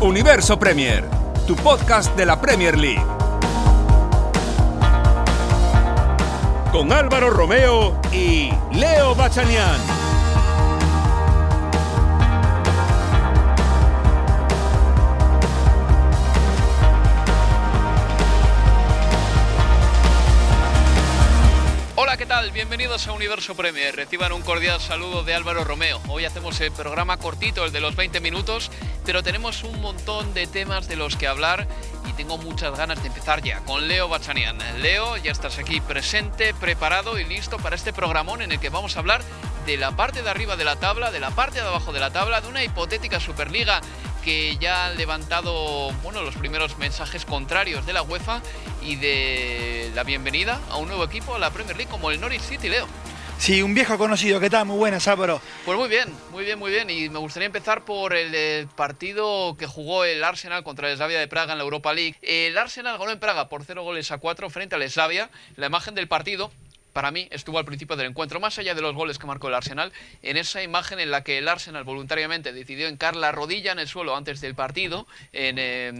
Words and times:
Universo 0.00 0.58
Premier, 0.58 1.04
tu 1.46 1.56
podcast 1.56 2.14
de 2.16 2.26
la 2.26 2.38
Premier 2.38 2.76
League. 2.76 3.02
Con 6.70 6.92
Álvaro 6.92 7.30
Romeo 7.30 7.98
y 8.12 8.50
Leo 8.72 9.14
Bachanian. 9.14 9.95
Bienvenidos 22.36 23.08
a 23.08 23.12
Universo 23.12 23.56
Premier. 23.56 23.96
Reciban 23.96 24.30
un 24.30 24.42
cordial 24.42 24.78
saludo 24.78 25.24
de 25.24 25.34
Álvaro 25.34 25.64
Romeo. 25.64 26.02
Hoy 26.06 26.26
hacemos 26.26 26.60
el 26.60 26.70
programa 26.70 27.16
cortito, 27.16 27.64
el 27.64 27.72
de 27.72 27.80
los 27.80 27.96
20 27.96 28.20
minutos, 28.20 28.70
pero 29.06 29.22
tenemos 29.22 29.64
un 29.64 29.80
montón 29.80 30.34
de 30.34 30.46
temas 30.46 30.86
de 30.86 30.96
los 30.96 31.16
que 31.16 31.26
hablar 31.26 31.66
y 32.06 32.12
tengo 32.12 32.36
muchas 32.36 32.76
ganas 32.76 33.00
de 33.00 33.08
empezar 33.08 33.42
ya 33.42 33.60
con 33.60 33.88
Leo 33.88 34.08
Bachanian. 34.08 34.58
Leo, 34.82 35.16
ya 35.16 35.32
estás 35.32 35.58
aquí 35.58 35.80
presente, 35.80 36.52
preparado 36.52 37.18
y 37.18 37.24
listo 37.24 37.56
para 37.56 37.74
este 37.74 37.94
programón 37.94 38.42
en 38.42 38.52
el 38.52 38.60
que 38.60 38.68
vamos 38.68 38.96
a 38.96 39.00
hablar 39.00 39.22
de 39.64 39.78
la 39.78 39.96
parte 39.96 40.20
de 40.22 40.28
arriba 40.28 40.56
de 40.56 40.64
la 40.64 40.76
tabla, 40.76 41.10
de 41.10 41.20
la 41.20 41.30
parte 41.30 41.62
de 41.62 41.66
abajo 41.66 41.94
de 41.94 42.00
la 42.00 42.10
tabla, 42.10 42.42
de 42.42 42.48
una 42.48 42.62
hipotética 42.62 43.18
Superliga 43.18 43.80
que 44.26 44.56
ya 44.56 44.86
han 44.86 44.96
levantado 44.96 45.92
bueno, 46.02 46.24
los 46.24 46.34
primeros 46.34 46.78
mensajes 46.78 47.24
contrarios 47.24 47.86
de 47.86 47.92
la 47.92 48.02
UEFA 48.02 48.42
y 48.82 48.96
de 48.96 49.92
la 49.94 50.02
bienvenida 50.02 50.60
a 50.68 50.78
un 50.78 50.88
nuevo 50.88 51.04
equipo 51.04 51.36
a 51.36 51.38
la 51.38 51.50
Premier 51.50 51.76
League 51.76 51.88
como 51.88 52.10
el 52.10 52.20
Norwich 52.20 52.40
City, 52.40 52.68
Leo. 52.68 52.88
Sí, 53.38 53.62
un 53.62 53.72
viejo 53.72 53.96
conocido. 53.96 54.40
¿Qué 54.40 54.50
tal? 54.50 54.66
Muy 54.66 54.78
buenas, 54.78 55.06
Álvaro. 55.06 55.40
Pues 55.64 55.78
muy 55.78 55.88
bien, 55.88 56.12
muy 56.32 56.44
bien, 56.44 56.58
muy 56.58 56.72
bien. 56.72 56.90
Y 56.90 57.08
me 57.08 57.20
gustaría 57.20 57.46
empezar 57.46 57.84
por 57.84 58.16
el, 58.16 58.34
el 58.34 58.66
partido 58.66 59.56
que 59.56 59.68
jugó 59.68 60.04
el 60.04 60.24
Arsenal 60.24 60.64
contra 60.64 60.90
el 60.90 60.96
Slavia 60.96 61.20
de 61.20 61.28
Praga 61.28 61.52
en 61.52 61.58
la 61.58 61.64
Europa 61.64 61.94
League. 61.94 62.16
El 62.20 62.58
Arsenal 62.58 62.98
ganó 62.98 63.12
en 63.12 63.20
Praga 63.20 63.48
por 63.48 63.64
0 63.64 63.84
goles 63.84 64.10
a 64.10 64.18
4 64.18 64.50
frente 64.50 64.74
al 64.74 64.90
Slavia. 64.90 65.30
La 65.54 65.66
imagen 65.66 65.94
del 65.94 66.08
partido 66.08 66.50
para 66.96 67.10
mí 67.10 67.28
estuvo 67.30 67.58
al 67.58 67.66
principio 67.66 67.94
del 67.94 68.06
encuentro, 68.06 68.40
más 68.40 68.58
allá 68.58 68.74
de 68.74 68.80
los 68.80 68.94
goles 68.94 69.18
que 69.18 69.26
marcó 69.26 69.48
el 69.48 69.54
Arsenal, 69.54 69.92
en 70.22 70.38
esa 70.38 70.62
imagen 70.62 70.98
en 70.98 71.10
la 71.10 71.22
que 71.22 71.36
el 71.36 71.46
Arsenal 71.46 71.84
voluntariamente 71.84 72.54
decidió 72.54 72.88
encar 72.88 73.16
la 73.16 73.32
rodilla 73.32 73.72
en 73.72 73.78
el 73.78 73.86
suelo 73.86 74.16
antes 74.16 74.40
del 74.40 74.54
partido, 74.54 75.06
en, 75.34 75.56
eh, 75.58 75.92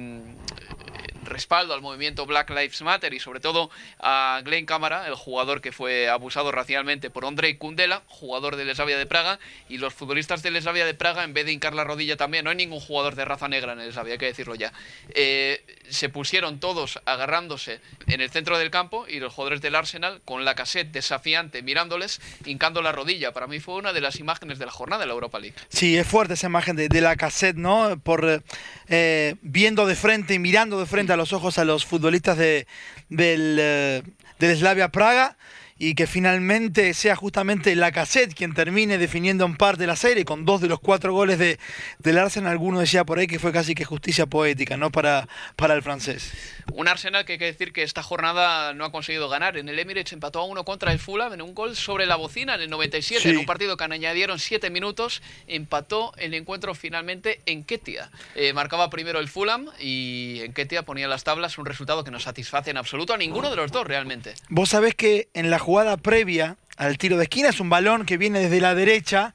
respaldo 1.26 1.74
al 1.74 1.82
movimiento 1.82 2.26
Black 2.26 2.50
Lives 2.50 2.82
Matter 2.82 3.12
y 3.12 3.20
sobre 3.20 3.40
todo 3.40 3.70
a 4.00 4.40
Glenn 4.44 4.66
Cámara, 4.66 5.06
el 5.06 5.14
jugador 5.14 5.60
que 5.60 5.72
fue 5.72 6.08
abusado 6.08 6.52
racialmente 6.52 7.10
por 7.10 7.24
Andrei 7.24 7.56
Kundela, 7.56 8.02
jugador 8.08 8.56
del 8.56 8.74
Slavia 8.74 8.98
de 8.98 9.06
Praga, 9.06 9.38
y 9.68 9.78
los 9.78 9.94
futbolistas 9.94 10.42
del 10.42 10.60
Slavia 10.60 10.86
de 10.86 10.94
Praga, 10.94 11.24
en 11.24 11.34
vez 11.34 11.46
de 11.46 11.52
hincar 11.52 11.74
la 11.74 11.84
rodilla 11.84 12.16
también, 12.16 12.44
no 12.44 12.50
hay 12.50 12.56
ningún 12.56 12.80
jugador 12.80 13.14
de 13.14 13.24
raza 13.24 13.48
negra 13.48 13.72
en 13.72 13.80
el 13.80 13.92
Slavia, 13.92 14.14
hay 14.14 14.18
que 14.18 14.26
decirlo 14.26 14.54
ya, 14.54 14.72
eh, 15.14 15.64
se 15.88 16.08
pusieron 16.08 16.60
todos 16.60 17.00
agarrándose 17.04 17.80
en 18.06 18.20
el 18.20 18.30
centro 18.30 18.58
del 18.58 18.70
campo 18.70 19.06
y 19.08 19.20
los 19.20 19.32
jugadores 19.32 19.60
del 19.60 19.74
Arsenal 19.74 20.20
con 20.24 20.44
la 20.44 20.54
cassette 20.54 20.90
desafiante 20.92 21.62
mirándoles, 21.62 22.20
hincando 22.44 22.82
la 22.82 22.92
rodilla. 22.92 23.32
Para 23.32 23.46
mí 23.46 23.60
fue 23.60 23.74
una 23.74 23.92
de 23.92 24.00
las 24.00 24.18
imágenes 24.18 24.58
de 24.58 24.66
la 24.66 24.72
jornada 24.72 25.00
de 25.00 25.06
la 25.06 25.14
Europa 25.14 25.38
League. 25.38 25.56
Sí, 25.68 25.96
es 25.96 26.06
fuerte 26.06 26.34
esa 26.34 26.46
imagen 26.46 26.76
de, 26.76 26.88
de 26.88 27.00
la 27.00 27.16
cassette, 27.16 27.56
¿no? 27.56 27.98
Por 28.02 28.42
eh, 28.88 29.34
viendo 29.42 29.86
de 29.86 29.96
frente, 29.96 30.38
mirando 30.38 30.78
de 30.78 30.86
frente 30.86 31.12
los 31.16 31.32
ojos 31.32 31.58
a 31.58 31.64
los 31.64 31.84
futbolistas 31.84 32.38
de, 32.38 32.66
del, 33.08 33.58
eh, 33.60 34.02
del 34.38 34.56
Slavia 34.56 34.88
Praga 34.88 35.36
y 35.78 35.94
que 35.94 36.06
finalmente 36.06 36.94
sea 36.94 37.16
justamente 37.16 37.74
la 37.74 37.92
cassette 37.92 38.34
quien 38.34 38.54
termine 38.54 38.98
definiendo 38.98 39.44
en 39.44 39.56
parte 39.56 39.86
la 39.86 39.96
serie 39.96 40.24
con 40.24 40.44
dos 40.44 40.60
de 40.60 40.68
los 40.68 40.80
cuatro 40.80 41.12
goles 41.12 41.38
de, 41.38 41.58
del 41.98 42.18
Arsenal. 42.18 42.52
Alguno 42.52 42.80
decía 42.80 43.04
por 43.04 43.18
ahí 43.18 43.26
que 43.26 43.38
fue 43.38 43.52
casi 43.52 43.74
que 43.74 43.84
justicia 43.84 44.26
poética 44.26 44.76
¿no? 44.76 44.90
para, 44.90 45.28
para 45.54 45.74
el 45.74 45.82
francés. 45.82 46.32
Un 46.72 46.88
Arsenal 46.88 47.24
que 47.24 47.34
hay 47.34 47.38
que 47.38 47.46
decir 47.46 47.72
que 47.72 47.82
esta 47.82 48.02
jornada 48.02 48.74
no 48.74 48.84
ha 48.84 48.92
conseguido 48.92 49.28
ganar. 49.28 49.56
En 49.56 49.68
el 49.68 49.78
Emirates 49.78 50.12
empató 50.12 50.40
a 50.40 50.44
uno 50.44 50.64
contra 50.64 50.92
el 50.92 50.98
Fulham 50.98 51.32
en 51.32 51.40
un 51.40 51.54
gol 51.54 51.74
sobre 51.76 52.04
la 52.06 52.16
bocina 52.16 52.54
en 52.56 52.60
el 52.62 52.70
97, 52.70 53.22
Sí. 53.22 53.28
en 53.30 53.38
un 53.38 53.46
partido 53.46 53.76
que 53.76 53.84
añadieron 53.84 54.38
siete 54.38 54.68
minutos. 54.68 55.22
Empató 55.46 56.12
el 56.18 56.34
encuentro 56.34 56.74
finalmente 56.74 57.40
en 57.46 57.64
Ketia. 57.64 58.10
Eh, 58.34 58.52
marcaba 58.52 58.90
primero 58.90 59.20
el 59.20 59.28
Fulham 59.28 59.68
y 59.80 60.40
en 60.42 60.52
Ketia 60.52 60.82
ponía 60.82 61.08
las 61.08 61.24
tablas 61.24 61.56
un 61.56 61.66
resultado 61.66 62.04
que 62.04 62.10
no 62.10 62.20
satisface 62.20 62.70
en 62.70 62.76
absoluto 62.76 63.14
a 63.14 63.16
ninguno 63.16 63.48
de 63.48 63.56
los 63.56 63.72
dos 63.72 63.86
realmente. 63.86 64.34
Vos 64.48 64.68
sabés 64.70 64.94
que 64.94 65.28
en 65.34 65.50
la 65.50 65.58
jugada 65.58 65.96
previa 65.96 66.56
al 66.76 66.98
tiro 66.98 67.16
de 67.16 67.22
esquina 67.22 67.48
es 67.48 67.60
un 67.60 67.70
balón 67.70 68.04
que 68.04 68.18
viene 68.18 68.40
desde 68.40 68.60
la 68.60 68.74
derecha 68.74 69.34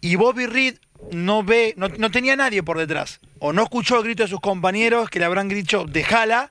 y 0.00 0.16
Bobby 0.16 0.46
Reed 0.46 0.76
no 1.12 1.42
ve, 1.42 1.74
no, 1.76 1.88
no 1.88 2.10
tenía 2.10 2.36
nadie 2.36 2.62
por 2.62 2.78
detrás. 2.78 3.20
O 3.38 3.52
no 3.52 3.62
escuchó 3.62 3.96
el 3.96 4.04
grito 4.04 4.22
de 4.22 4.28
sus 4.28 4.40
compañeros 4.40 5.10
que 5.10 5.18
le 5.18 5.24
habrán 5.24 5.48
dicho 5.48 5.84
dejala, 5.88 6.50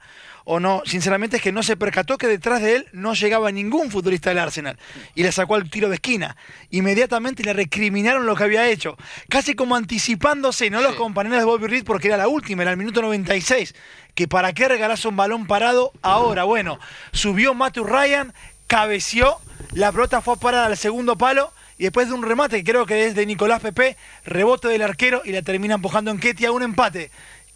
o 0.52 0.60
no, 0.60 0.82
sinceramente 0.84 1.38
es 1.38 1.44
que 1.44 1.52
no 1.52 1.62
se 1.62 1.78
percató 1.78 2.18
que 2.18 2.26
detrás 2.26 2.60
de 2.64 2.78
él 2.78 2.88
no 2.92 3.14
llegaba 3.14 3.52
ningún 3.52 3.92
futbolista 3.92 4.32
del 4.32 4.40
Arsenal 4.40 4.80
y 5.14 5.22
le 5.22 5.32
sacó 5.32 5.54
al 5.54 5.70
tiro 5.70 5.90
de 5.90 5.96
esquina. 5.96 6.36
Inmediatamente 6.72 7.44
le 7.44 7.54
recriminaron 7.54 8.26
lo 8.26 8.36
que 8.36 8.46
había 8.46 8.68
hecho, 8.68 8.98
casi 9.30 9.54
como 9.54 9.76
anticipándose, 9.76 10.72
no 10.72 10.82
los 10.82 10.96
compañeros 10.96 11.38
de 11.38 11.46
Bobby 11.46 11.68
Reed 11.68 11.84
porque 11.84 12.08
era 12.08 12.18
la 12.18 12.28
última, 12.28 12.64
era 12.64 12.72
el 12.72 12.78
minuto 12.78 13.04
96, 13.04 13.76
que 14.16 14.28
para 14.28 14.54
qué 14.54 14.68
regalás 14.68 15.06
un 15.06 15.16
balón 15.16 15.46
parado 15.46 15.92
ahora. 16.02 16.46
Bueno, 16.46 16.80
subió 17.12 17.54
Matthew 17.54 17.84
Ryan, 17.84 18.34
cabeció, 18.66 19.38
la 19.74 19.92
pelota 19.92 20.22
fue 20.22 20.34
a 20.34 20.38
parar 20.38 20.66
al 20.72 20.78
segundo 20.78 21.16
palo 21.16 21.54
y 21.80 21.84
después 21.84 22.10
de 22.10 22.14
un 22.14 22.24
remate 22.24 22.64
creo 22.64 22.86
que 22.86 23.06
es 23.06 23.16
de 23.16 23.26
Nicolás 23.26 23.62
Pepe, 23.62 23.96
rebote 24.26 24.68
del 24.68 24.82
arquero 24.82 25.22
y 25.24 25.32
la 25.32 25.42
termina 25.42 25.76
empujando 25.76 26.12
en 26.12 26.20
Ketia 26.20 26.52
un 26.52 26.62
empate. 26.62 27.10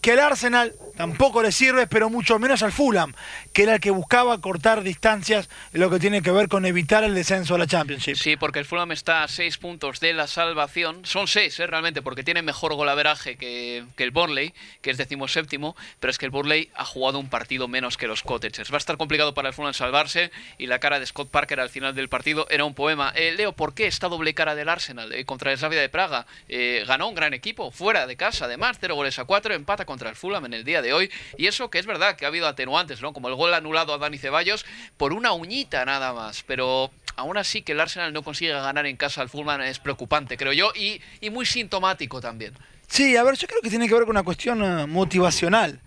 Que 0.04 0.12
al 0.12 0.20
Arsenal 0.20 0.74
tampoco 0.98 1.42
le 1.42 1.54
sirve, 1.54 1.88
pero 1.88 2.10
mucho 2.10 2.38
menos 2.38 2.62
al 2.62 2.74
Fulham, 2.74 3.14
que 3.54 3.64
era 3.64 3.76
el 3.76 3.80
que 3.80 3.90
buscaba 3.90 4.42
cortar 4.42 4.84
distancias 4.84 5.50
en 5.72 5.80
lo 5.80 5.90
que 5.90 5.98
tiene 5.98 6.22
que 6.22 6.30
ver 6.30 6.50
con 6.50 6.66
evitar 6.66 7.06
el 7.06 7.16
descenso 7.16 7.56
a 7.56 7.58
la 7.58 7.68
Championship. 7.68 8.18
Sí, 8.18 8.36
porque 8.36 8.60
el 8.60 8.66
Fulham 8.66 8.92
está 8.92 9.24
a 9.24 9.30
seis 9.30 9.58
puntos 9.58 10.02
de 10.02 10.12
la 10.12 10.28
salvación. 10.28 11.06
Son 11.06 11.30
seis, 11.30 11.58
¿eh? 11.62 11.68
realmente, 11.68 12.02
porque 12.02 12.22
tiene 12.22 12.42
mejor 12.42 12.74
golaveraje 12.76 13.38
que, 13.38 13.86
que 13.96 14.04
el 14.04 14.12
Burnley, 14.12 14.54
que 14.82 14.92
es 14.92 14.98
decimoséptimo, 14.98 15.74
pero 16.02 16.12
es 16.12 16.18
que 16.18 16.26
el 16.26 16.32
Burnley 16.32 16.70
ha 16.76 16.84
jugado 16.84 17.18
un 17.18 17.30
partido 17.30 17.70
menos 17.70 17.96
que 17.96 18.08
los 18.08 18.24
Cottagers. 18.24 18.74
Va 18.74 18.76
a 18.76 18.80
estar 18.80 18.98
complicado 18.98 19.34
para 19.34 19.48
el 19.48 19.54
Fulham 19.54 19.74
salvarse 19.74 20.32
y 20.58 20.68
la 20.68 20.80
cara 20.80 21.00
de 21.00 21.06
Scott 21.06 21.30
Parker 21.30 21.62
al 21.62 21.70
final 21.70 21.96
del 21.96 22.10
partido 22.10 22.46
era 22.50 22.66
un 22.66 22.74
poema. 22.74 23.14
Eh, 23.16 23.32
Leo, 23.38 23.54
¿por 23.54 23.74
qué 23.74 23.88
esta 23.88 24.10
doble 24.10 24.34
cara 24.34 24.54
del 24.54 24.68
Arsenal 24.68 25.14
eh, 25.14 25.24
contra 25.24 25.54
el 25.54 25.58
Slavia 25.58 25.80
de 25.80 25.88
Praga? 25.88 26.26
Eh, 26.50 26.84
ganó 26.86 27.08
un 27.08 27.16
gran 27.16 27.34
equipo, 27.34 27.72
fuera 27.72 28.06
de 28.06 28.18
casa, 28.18 28.46
además, 28.46 28.78
0 28.82 28.96
goles 28.96 29.18
a 29.18 29.24
4, 29.24 29.54
empata 29.54 29.86
contra 29.94 30.10
el 30.10 30.16
Fulham 30.16 30.46
en 30.46 30.56
el 30.56 30.64
día 30.64 30.82
de 30.82 30.92
hoy. 30.92 31.12
Y 31.38 31.46
eso 31.46 31.70
que 31.70 31.78
es 31.78 31.86
verdad 31.86 32.16
que 32.16 32.26
ha 32.26 32.30
habido 32.30 32.48
atenuantes, 32.48 33.00
¿no? 33.00 33.14
Como 33.14 33.28
el 33.28 33.36
gol 33.36 33.54
anulado 33.54 33.94
a 33.94 34.00
Dani 34.00 34.18
Ceballos 34.18 34.66
por 34.98 35.14
una 35.14 35.34
uñita 35.34 35.86
nada 35.86 36.14
más, 36.14 36.44
pero 36.48 36.90
aún 37.16 37.38
así 37.38 37.62
que 37.62 37.74
el 37.74 37.80
Arsenal 37.80 38.12
no 38.12 38.24
consiga 38.24 38.60
ganar 38.60 38.88
en 38.88 38.98
casa 38.98 39.22
al 39.22 39.30
Fulham 39.30 39.62
es 39.62 39.78
preocupante, 39.78 40.36
creo 40.36 40.52
yo, 40.52 40.72
y, 40.76 41.00
y 41.22 41.30
muy 41.30 41.46
sintomático 41.46 42.20
también. 42.20 42.54
Sí, 42.88 43.16
a 43.16 43.24
ver, 43.24 43.36
yo 43.38 43.48
creo 43.48 43.62
que 43.62 43.70
tiene 43.70 43.88
que 43.88 43.94
ver 43.94 44.04
con 44.04 44.12
una 44.12 44.24
cuestión 44.24 44.64
eh, 44.64 44.88
motivacional. 44.88 45.80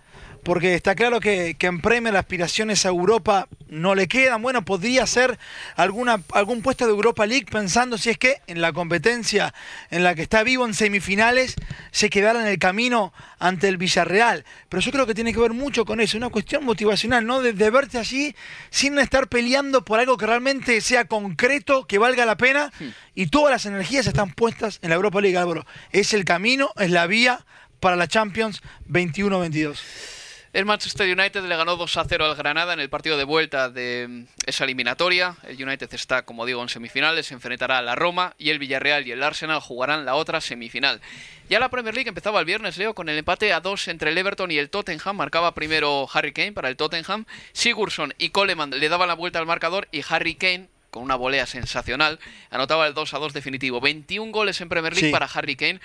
Porque 0.47 0.77
está 0.77 0.95
claro 0.95 1.19
que, 1.19 1.57
que 1.59 1.67
en 1.67 1.81
Premier 1.81 2.15
las 2.15 2.21
aspiraciones 2.21 2.87
a 2.87 2.91
Europa 2.91 3.49
no 3.67 3.97
le 3.97 4.07
quedan. 4.07 4.43
Bueno, 4.43 4.65
podría 4.65 5.05
ser 5.05 5.41
alguna, 5.75 6.23
algún 6.33 6.63
puesto 6.63 6.87
de 6.87 6.93
Europa 6.93 7.27
League 7.27 7.47
pensando 7.51 7.99
si 7.99 8.11
es 8.11 8.17
que 8.17 8.37
en 8.47 8.61
la 8.61 8.73
competencia 8.73 9.53
en 9.91 10.05
la 10.05 10.15
que 10.15 10.23
está 10.23 10.45
vivo 10.45 10.65
en 10.65 10.73
semifinales 10.73 11.57
se 11.91 12.11
quedara 12.11 12.43
en 12.43 12.47
el 12.47 12.61
camino 12.61 13.13
ante 13.41 13.67
el 13.67 13.77
Villarreal. 13.77 14.45
Pero 14.69 14.81
yo 14.81 14.93
creo 14.93 15.05
que 15.05 15.15
tiene 15.17 15.33
que 15.33 15.41
ver 15.41 15.53
mucho 15.53 15.85
con 15.85 15.99
eso, 16.01 16.17
una 16.17 16.31
cuestión 16.31 16.65
motivacional, 16.65 17.27
¿no? 17.27 17.43
De, 17.43 17.53
verte 17.53 17.99
allí 17.99 18.33
sin 18.71 18.97
estar 19.01 19.27
peleando 19.27 19.85
por 19.85 19.99
algo 19.99 20.17
que 20.17 20.27
realmente 20.27 20.81
sea 20.81 21.07
concreto, 21.07 21.89
que 21.89 21.99
valga 21.99 22.25
la 22.25 22.37
pena, 22.37 22.73
y 23.17 23.27
todas 23.27 23.51
las 23.51 23.67
energías 23.67 24.07
están 24.07 24.31
puestas 24.31 24.79
en 24.83 24.91
la 24.91 24.95
Europa 24.95 25.21
League, 25.21 25.37
Álvaro. 25.37 25.67
Es 25.91 26.15
el 26.15 26.25
camino, 26.25 26.71
es 26.77 26.93
la 26.93 27.09
vía 27.09 27.45
para 27.81 27.97
la 27.97 28.07
Champions 28.07 28.63
21-22. 28.89 30.16
El 30.57 30.65
Manchester 30.65 31.07
United 31.07 31.43
le 31.45 31.55
ganó 31.55 31.77
2 31.77 31.99
a 31.99 32.05
0 32.09 32.25
al 32.25 32.35
Granada 32.35 32.73
en 32.73 32.81
el 32.81 32.89
partido 32.89 33.19
de 33.19 33.25
vuelta 33.25 33.69
de 33.69 34.25
esa 34.47 34.65
eliminatoria. 34.65 35.37
El 35.47 35.63
United 35.63 35.93
está, 35.93 36.23
como 36.23 36.47
digo, 36.47 36.63
en 36.63 36.71
semifinales, 36.71 37.27
se 37.27 37.35
enfrentará 37.35 37.77
a 37.77 37.83
la 37.83 37.95
Roma 37.95 38.35
y 38.39 38.49
el 38.49 38.59
Villarreal 38.59 39.07
y 39.07 39.13
el 39.13 39.23
Arsenal 39.23 39.61
jugarán 39.61 40.07
la 40.07 40.15
otra 40.15 40.41
semifinal. 40.41 41.03
Ya 41.51 41.61
la 41.61 41.69
Premier 41.69 41.95
League 41.95 42.09
empezaba 42.09 42.41
el 42.41 42.47
viernes, 42.47 42.79
Leo, 42.79 42.95
con 42.95 43.11
el 43.11 43.19
empate 43.19 43.53
a 43.53 43.61
2 43.61 43.89
entre 43.89 44.13
el 44.13 44.17
Everton 44.17 44.51
y 44.51 44.57
el 44.57 44.71
Tottenham. 44.71 45.15
Marcaba 45.17 45.53
primero 45.53 46.09
Harry 46.11 46.33
Kane 46.33 46.53
para 46.53 46.71
el 46.71 46.77
Tottenham. 46.79 47.27
Sigurdsson 47.53 48.15
y 48.17 48.31
Coleman 48.31 48.71
le 48.71 48.89
daban 48.89 49.09
la 49.09 49.15
vuelta 49.15 49.39
al 49.39 49.45
marcador 49.45 49.89
y 49.93 50.01
Harry 50.09 50.37
Kane 50.37 50.69
con 50.91 51.03
una 51.03 51.17
volea 51.17 51.45
sensacional, 51.45 52.19
anotaba 52.49 52.87
el 52.87 52.95
2 52.95 53.13
a 53.13 53.19
2 53.19 53.35
definitivo. 53.35 53.83
21 53.83 54.33
goles 54.33 54.59
en 54.63 54.71
Premier 54.71 54.95
League 54.95 55.09
Sí. 55.09 55.13
para 55.13 55.27
Harry 55.27 55.55
Kane. 55.55 55.81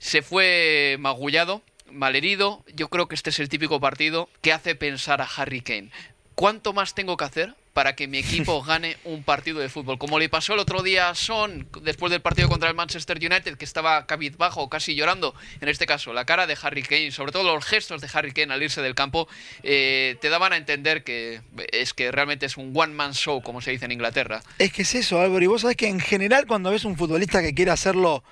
Se 0.00 0.22
fue 0.22 0.96
magullado, 0.98 1.62
malherido. 1.92 2.64
Yo 2.74 2.88
creo 2.88 3.08
que 3.08 3.14
este 3.14 3.30
es 3.30 3.38
el 3.38 3.48
típico 3.48 3.80
partido 3.80 4.28
que 4.42 4.52
hace 4.52 4.74
pensar 4.74 5.20
a 5.20 5.28
Harry 5.36 5.60
Kane. 5.60 5.90
¿Cuánto 6.34 6.72
más 6.72 6.94
tengo 6.94 7.16
que 7.16 7.24
hacer 7.24 7.56
para 7.72 7.96
que 7.96 8.06
mi 8.06 8.18
equipo 8.18 8.62
gane 8.66 8.96
un 9.02 9.24
partido 9.24 9.58
de 9.58 9.68
fútbol? 9.68 9.98
Como 9.98 10.20
le 10.20 10.28
pasó 10.28 10.54
el 10.54 10.60
otro 10.60 10.82
día 10.82 11.08
a 11.08 11.16
Son 11.16 11.68
después 11.82 12.12
del 12.12 12.20
partido 12.20 12.48
contra 12.48 12.68
el 12.68 12.76
Manchester 12.76 13.16
United, 13.16 13.56
que 13.56 13.64
estaba 13.64 14.06
cabizbajo, 14.06 14.68
casi 14.68 14.94
llorando. 14.94 15.34
En 15.60 15.68
este 15.68 15.84
caso, 15.84 16.12
la 16.12 16.24
cara 16.26 16.46
de 16.46 16.56
Harry 16.62 16.84
Kane, 16.84 17.10
sobre 17.10 17.32
todo 17.32 17.52
los 17.52 17.64
gestos 17.64 18.00
de 18.00 18.08
Harry 18.12 18.30
Kane 18.30 18.54
al 18.54 18.62
irse 18.62 18.82
del 18.82 18.94
campo, 18.94 19.26
eh, 19.64 20.16
te 20.20 20.28
daban 20.28 20.52
a 20.52 20.56
entender 20.56 21.02
que 21.02 21.40
es 21.72 21.92
que 21.92 22.12
realmente 22.12 22.46
es 22.46 22.56
un 22.56 22.72
one-man 22.72 23.14
show, 23.14 23.42
como 23.42 23.60
se 23.60 23.72
dice 23.72 23.86
en 23.86 23.92
Inglaterra. 23.92 24.40
Es 24.60 24.72
que 24.72 24.82
es 24.82 24.94
eso, 24.94 25.20
Álvaro. 25.20 25.42
Y 25.42 25.48
vos 25.48 25.62
sabés 25.62 25.76
que 25.76 25.88
en 25.88 25.98
general 25.98 26.46
cuando 26.46 26.70
ves 26.70 26.84
un 26.84 26.96
futbolista 26.96 27.42
que 27.42 27.52
quiere 27.52 27.72
hacerlo 27.72 28.22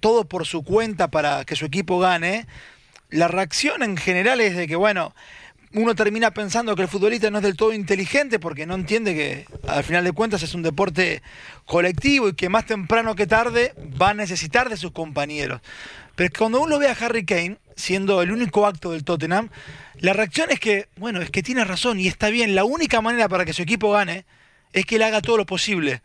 todo 0.00 0.24
por 0.24 0.46
su 0.46 0.62
cuenta 0.62 1.10
para 1.10 1.44
que 1.44 1.56
su 1.56 1.66
equipo 1.66 1.98
gane, 1.98 2.46
la 3.10 3.28
reacción 3.28 3.82
en 3.82 3.96
general 3.96 4.40
es 4.40 4.56
de 4.56 4.66
que, 4.66 4.76
bueno, 4.76 5.14
uno 5.72 5.94
termina 5.94 6.32
pensando 6.32 6.74
que 6.74 6.82
el 6.82 6.88
futbolista 6.88 7.30
no 7.30 7.38
es 7.38 7.44
del 7.44 7.56
todo 7.56 7.72
inteligente 7.72 8.40
porque 8.40 8.66
no 8.66 8.74
entiende 8.74 9.14
que 9.14 9.46
al 9.68 9.84
final 9.84 10.04
de 10.04 10.12
cuentas 10.12 10.42
es 10.42 10.54
un 10.54 10.62
deporte 10.62 11.22
colectivo 11.64 12.28
y 12.28 12.34
que 12.34 12.48
más 12.48 12.66
temprano 12.66 13.14
que 13.14 13.26
tarde 13.26 13.74
va 14.00 14.10
a 14.10 14.14
necesitar 14.14 14.68
de 14.68 14.76
sus 14.76 14.90
compañeros. 14.90 15.60
Pero 16.16 16.30
cuando 16.36 16.60
uno 16.60 16.78
ve 16.78 16.88
a 16.88 16.96
Harry 17.00 17.24
Kane 17.24 17.58
siendo 17.76 18.20
el 18.20 18.32
único 18.32 18.66
acto 18.66 18.92
del 18.92 19.04
Tottenham, 19.04 19.48
la 20.00 20.12
reacción 20.12 20.50
es 20.50 20.58
que, 20.58 20.88
bueno, 20.96 21.22
es 21.22 21.30
que 21.30 21.42
tiene 21.42 21.64
razón 21.64 22.00
y 22.00 22.08
está 22.08 22.30
bien. 22.30 22.54
La 22.54 22.64
única 22.64 23.00
manera 23.00 23.28
para 23.28 23.44
que 23.44 23.52
su 23.52 23.62
equipo 23.62 23.92
gane 23.92 24.24
es 24.72 24.86
que 24.86 24.96
él 24.96 25.02
haga 25.02 25.22
todo 25.22 25.36
lo 25.36 25.46
posible. 25.46 26.02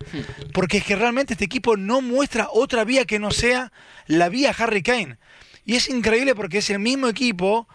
Porque 0.53 0.77
es 0.77 0.83
que 0.83 0.95
realmente 0.95 1.33
este 1.33 1.45
equipo 1.45 1.75
no 1.75 2.01
muestra 2.01 2.49
otra 2.51 2.83
vía 2.83 3.05
que 3.05 3.19
no 3.19 3.31
sea 3.31 3.71
la 4.07 4.29
vía 4.29 4.55
Harry 4.57 4.83
Kane. 4.83 5.17
Y 5.65 5.75
es 5.75 5.89
increíble 5.89 6.35
porque 6.35 6.59
es 6.59 6.69
el 6.69 6.79
mismo 6.79 7.07
equipo 7.07 7.67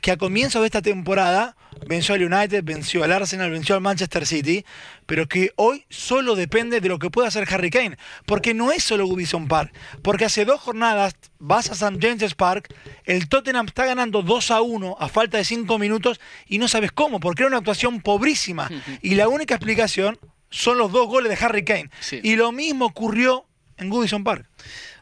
que 0.00 0.12
a 0.12 0.16
comienzo 0.16 0.60
de 0.60 0.66
esta 0.66 0.82
temporada 0.82 1.56
venció 1.86 2.14
al 2.14 2.22
United, 2.22 2.62
venció 2.62 3.04
al 3.04 3.12
Arsenal, 3.12 3.50
venció 3.50 3.74
al 3.74 3.80
Manchester 3.80 4.26
City, 4.26 4.64
pero 5.06 5.26
que 5.26 5.52
hoy 5.56 5.84
solo 5.88 6.34
depende 6.34 6.80
de 6.80 6.88
lo 6.88 6.98
que 6.98 7.10
pueda 7.10 7.28
hacer 7.28 7.46
Harry 7.50 7.70
Kane. 7.70 7.96
Porque 8.26 8.54
no 8.54 8.70
es 8.70 8.84
solo 8.84 9.06
Goodison 9.06 9.48
Park. 9.48 9.72
Porque 10.02 10.24
hace 10.24 10.44
dos 10.44 10.60
jornadas 10.60 11.16
vas 11.38 11.70
a 11.70 11.72
St. 11.72 11.98
James's 12.00 12.34
Park, 12.34 12.72
el 13.04 13.28
Tottenham 13.28 13.66
está 13.66 13.86
ganando 13.86 14.22
2 14.22 14.50
a 14.50 14.60
1 14.60 14.96
a 14.98 15.08
falta 15.08 15.38
de 15.38 15.44
5 15.44 15.78
minutos 15.78 16.20
y 16.46 16.58
no 16.58 16.68
sabes 16.68 16.92
cómo, 16.92 17.20
porque 17.20 17.42
era 17.42 17.48
una 17.48 17.58
actuación 17.58 18.00
pobrísima. 18.00 18.70
Y 19.02 19.14
la 19.14 19.28
única 19.28 19.54
explicación 19.54 20.18
son 20.50 20.78
los 20.78 20.92
dos 20.92 21.06
goles 21.08 21.36
de 21.36 21.44
Harry 21.44 21.64
Kane. 21.64 21.90
Sí. 22.00 22.20
Y 22.22 22.36
lo 22.36 22.52
mismo 22.52 22.86
ocurrió 22.86 23.46
en 23.76 23.90
Goodison 23.90 24.24
Park. 24.24 24.46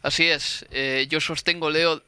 Así 0.02 0.24
es. 0.24 0.66
Eh, 0.70 1.06
yo 1.08 1.20
sostengo, 1.20 1.70
Leo, 1.70 2.02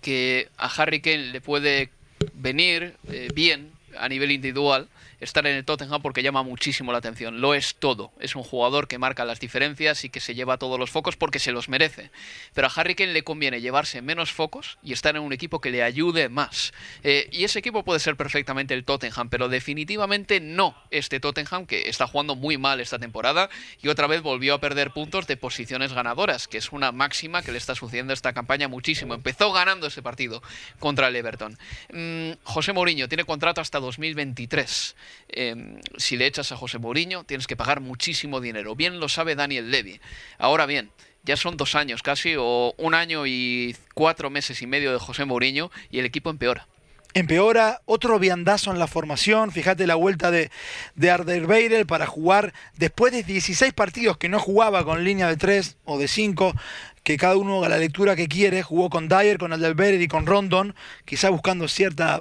que 0.00 0.48
a 0.56 0.66
Harry 0.66 1.00
Kane 1.00 1.32
le 1.32 1.40
puede 1.40 1.90
venir 2.34 2.96
eh, 3.08 3.28
bien 3.34 3.70
a 3.98 4.08
nivel 4.08 4.30
individual 4.30 4.88
estar 5.20 5.46
en 5.46 5.56
el 5.56 5.64
Tottenham 5.64 6.02
porque 6.02 6.22
llama 6.22 6.42
muchísimo 6.42 6.92
la 6.92 6.98
atención. 6.98 7.40
Lo 7.40 7.54
es 7.54 7.76
todo. 7.76 8.12
Es 8.20 8.34
un 8.34 8.42
jugador 8.42 8.88
que 8.88 8.98
marca 8.98 9.24
las 9.24 9.40
diferencias 9.40 10.04
y 10.04 10.10
que 10.10 10.20
se 10.20 10.34
lleva 10.34 10.58
todos 10.58 10.78
los 10.78 10.90
focos 10.90 11.16
porque 11.16 11.38
se 11.38 11.52
los 11.52 11.68
merece. 11.68 12.10
Pero 12.54 12.66
a 12.66 12.70
Harry 12.74 12.94
Kane 12.94 13.12
le 13.12 13.22
conviene 13.22 13.60
llevarse 13.60 14.02
menos 14.02 14.32
focos 14.32 14.78
y 14.82 14.92
estar 14.92 15.16
en 15.16 15.22
un 15.22 15.32
equipo 15.32 15.60
que 15.60 15.70
le 15.70 15.82
ayude 15.82 16.28
más. 16.28 16.72
Eh, 17.02 17.28
y 17.32 17.44
ese 17.44 17.58
equipo 17.58 17.84
puede 17.84 18.00
ser 18.00 18.16
perfectamente 18.16 18.74
el 18.74 18.84
Tottenham, 18.84 19.28
pero 19.28 19.48
definitivamente 19.48 20.40
no 20.40 20.74
este 20.90 21.20
Tottenham 21.20 21.66
que 21.66 21.88
está 21.88 22.06
jugando 22.06 22.34
muy 22.34 22.58
mal 22.58 22.80
esta 22.80 22.98
temporada 22.98 23.50
y 23.82 23.88
otra 23.88 24.06
vez 24.06 24.22
volvió 24.22 24.54
a 24.54 24.60
perder 24.60 24.92
puntos 24.92 25.26
de 25.26 25.36
posiciones 25.36 25.92
ganadoras, 25.92 26.48
que 26.48 26.58
es 26.58 26.72
una 26.72 26.92
máxima 26.92 27.42
que 27.42 27.52
le 27.52 27.58
está 27.58 27.74
sucediendo 27.74 28.12
esta 28.12 28.32
campaña 28.32 28.68
muchísimo. 28.68 29.14
Empezó 29.14 29.52
ganando 29.52 29.86
ese 29.86 30.02
partido 30.02 30.42
contra 30.78 31.08
el 31.08 31.16
Everton. 31.16 31.58
Mm, 31.92 32.32
José 32.44 32.72
Mourinho 32.72 33.08
tiene 33.08 33.24
contrato 33.24 33.60
hasta 33.60 33.80
2023. 33.80 34.96
Eh, 35.28 35.80
si 35.96 36.16
le 36.16 36.26
echas 36.26 36.52
a 36.52 36.56
José 36.56 36.78
Mourinho, 36.78 37.24
tienes 37.24 37.46
que 37.46 37.56
pagar 37.56 37.80
muchísimo 37.80 38.40
dinero. 38.40 38.74
Bien 38.74 39.00
lo 39.00 39.08
sabe 39.08 39.34
Daniel 39.34 39.70
Levy. 39.70 40.00
Ahora 40.38 40.66
bien, 40.66 40.90
ya 41.22 41.36
son 41.36 41.56
dos 41.56 41.74
años 41.74 42.02
casi, 42.02 42.34
o 42.38 42.74
un 42.78 42.94
año 42.94 43.26
y 43.26 43.76
cuatro 43.94 44.30
meses 44.30 44.62
y 44.62 44.66
medio 44.66 44.92
de 44.92 44.98
José 44.98 45.24
Mourinho, 45.24 45.70
y 45.90 45.98
el 45.98 46.06
equipo 46.06 46.30
empeora. 46.30 46.66
Empeora 47.12 47.80
otro 47.86 48.20
viandazo 48.20 48.70
en 48.70 48.78
la 48.78 48.86
formación. 48.86 49.50
Fíjate 49.50 49.86
la 49.88 49.96
vuelta 49.96 50.30
de, 50.30 50.50
de 50.94 51.10
Arderweireld 51.10 51.86
para 51.86 52.06
jugar 52.06 52.54
después 52.76 53.12
de 53.12 53.24
16 53.24 53.72
partidos 53.72 54.16
que 54.16 54.28
no 54.28 54.38
jugaba 54.38 54.84
con 54.84 55.02
línea 55.02 55.26
de 55.26 55.36
3 55.36 55.76
o 55.84 55.98
de 55.98 56.06
5, 56.06 56.54
que 57.02 57.16
cada 57.16 57.36
uno 57.36 57.58
haga 57.58 57.70
la 57.70 57.78
lectura 57.78 58.14
que 58.14 58.28
quiere. 58.28 58.62
Jugó 58.62 58.90
con 58.90 59.08
Dyer, 59.08 59.38
con 59.38 59.52
Alderweireld 59.52 60.02
y 60.02 60.08
con 60.08 60.26
Rondon, 60.26 60.76
quizá 61.04 61.30
buscando 61.30 61.66
cierta 61.66 62.20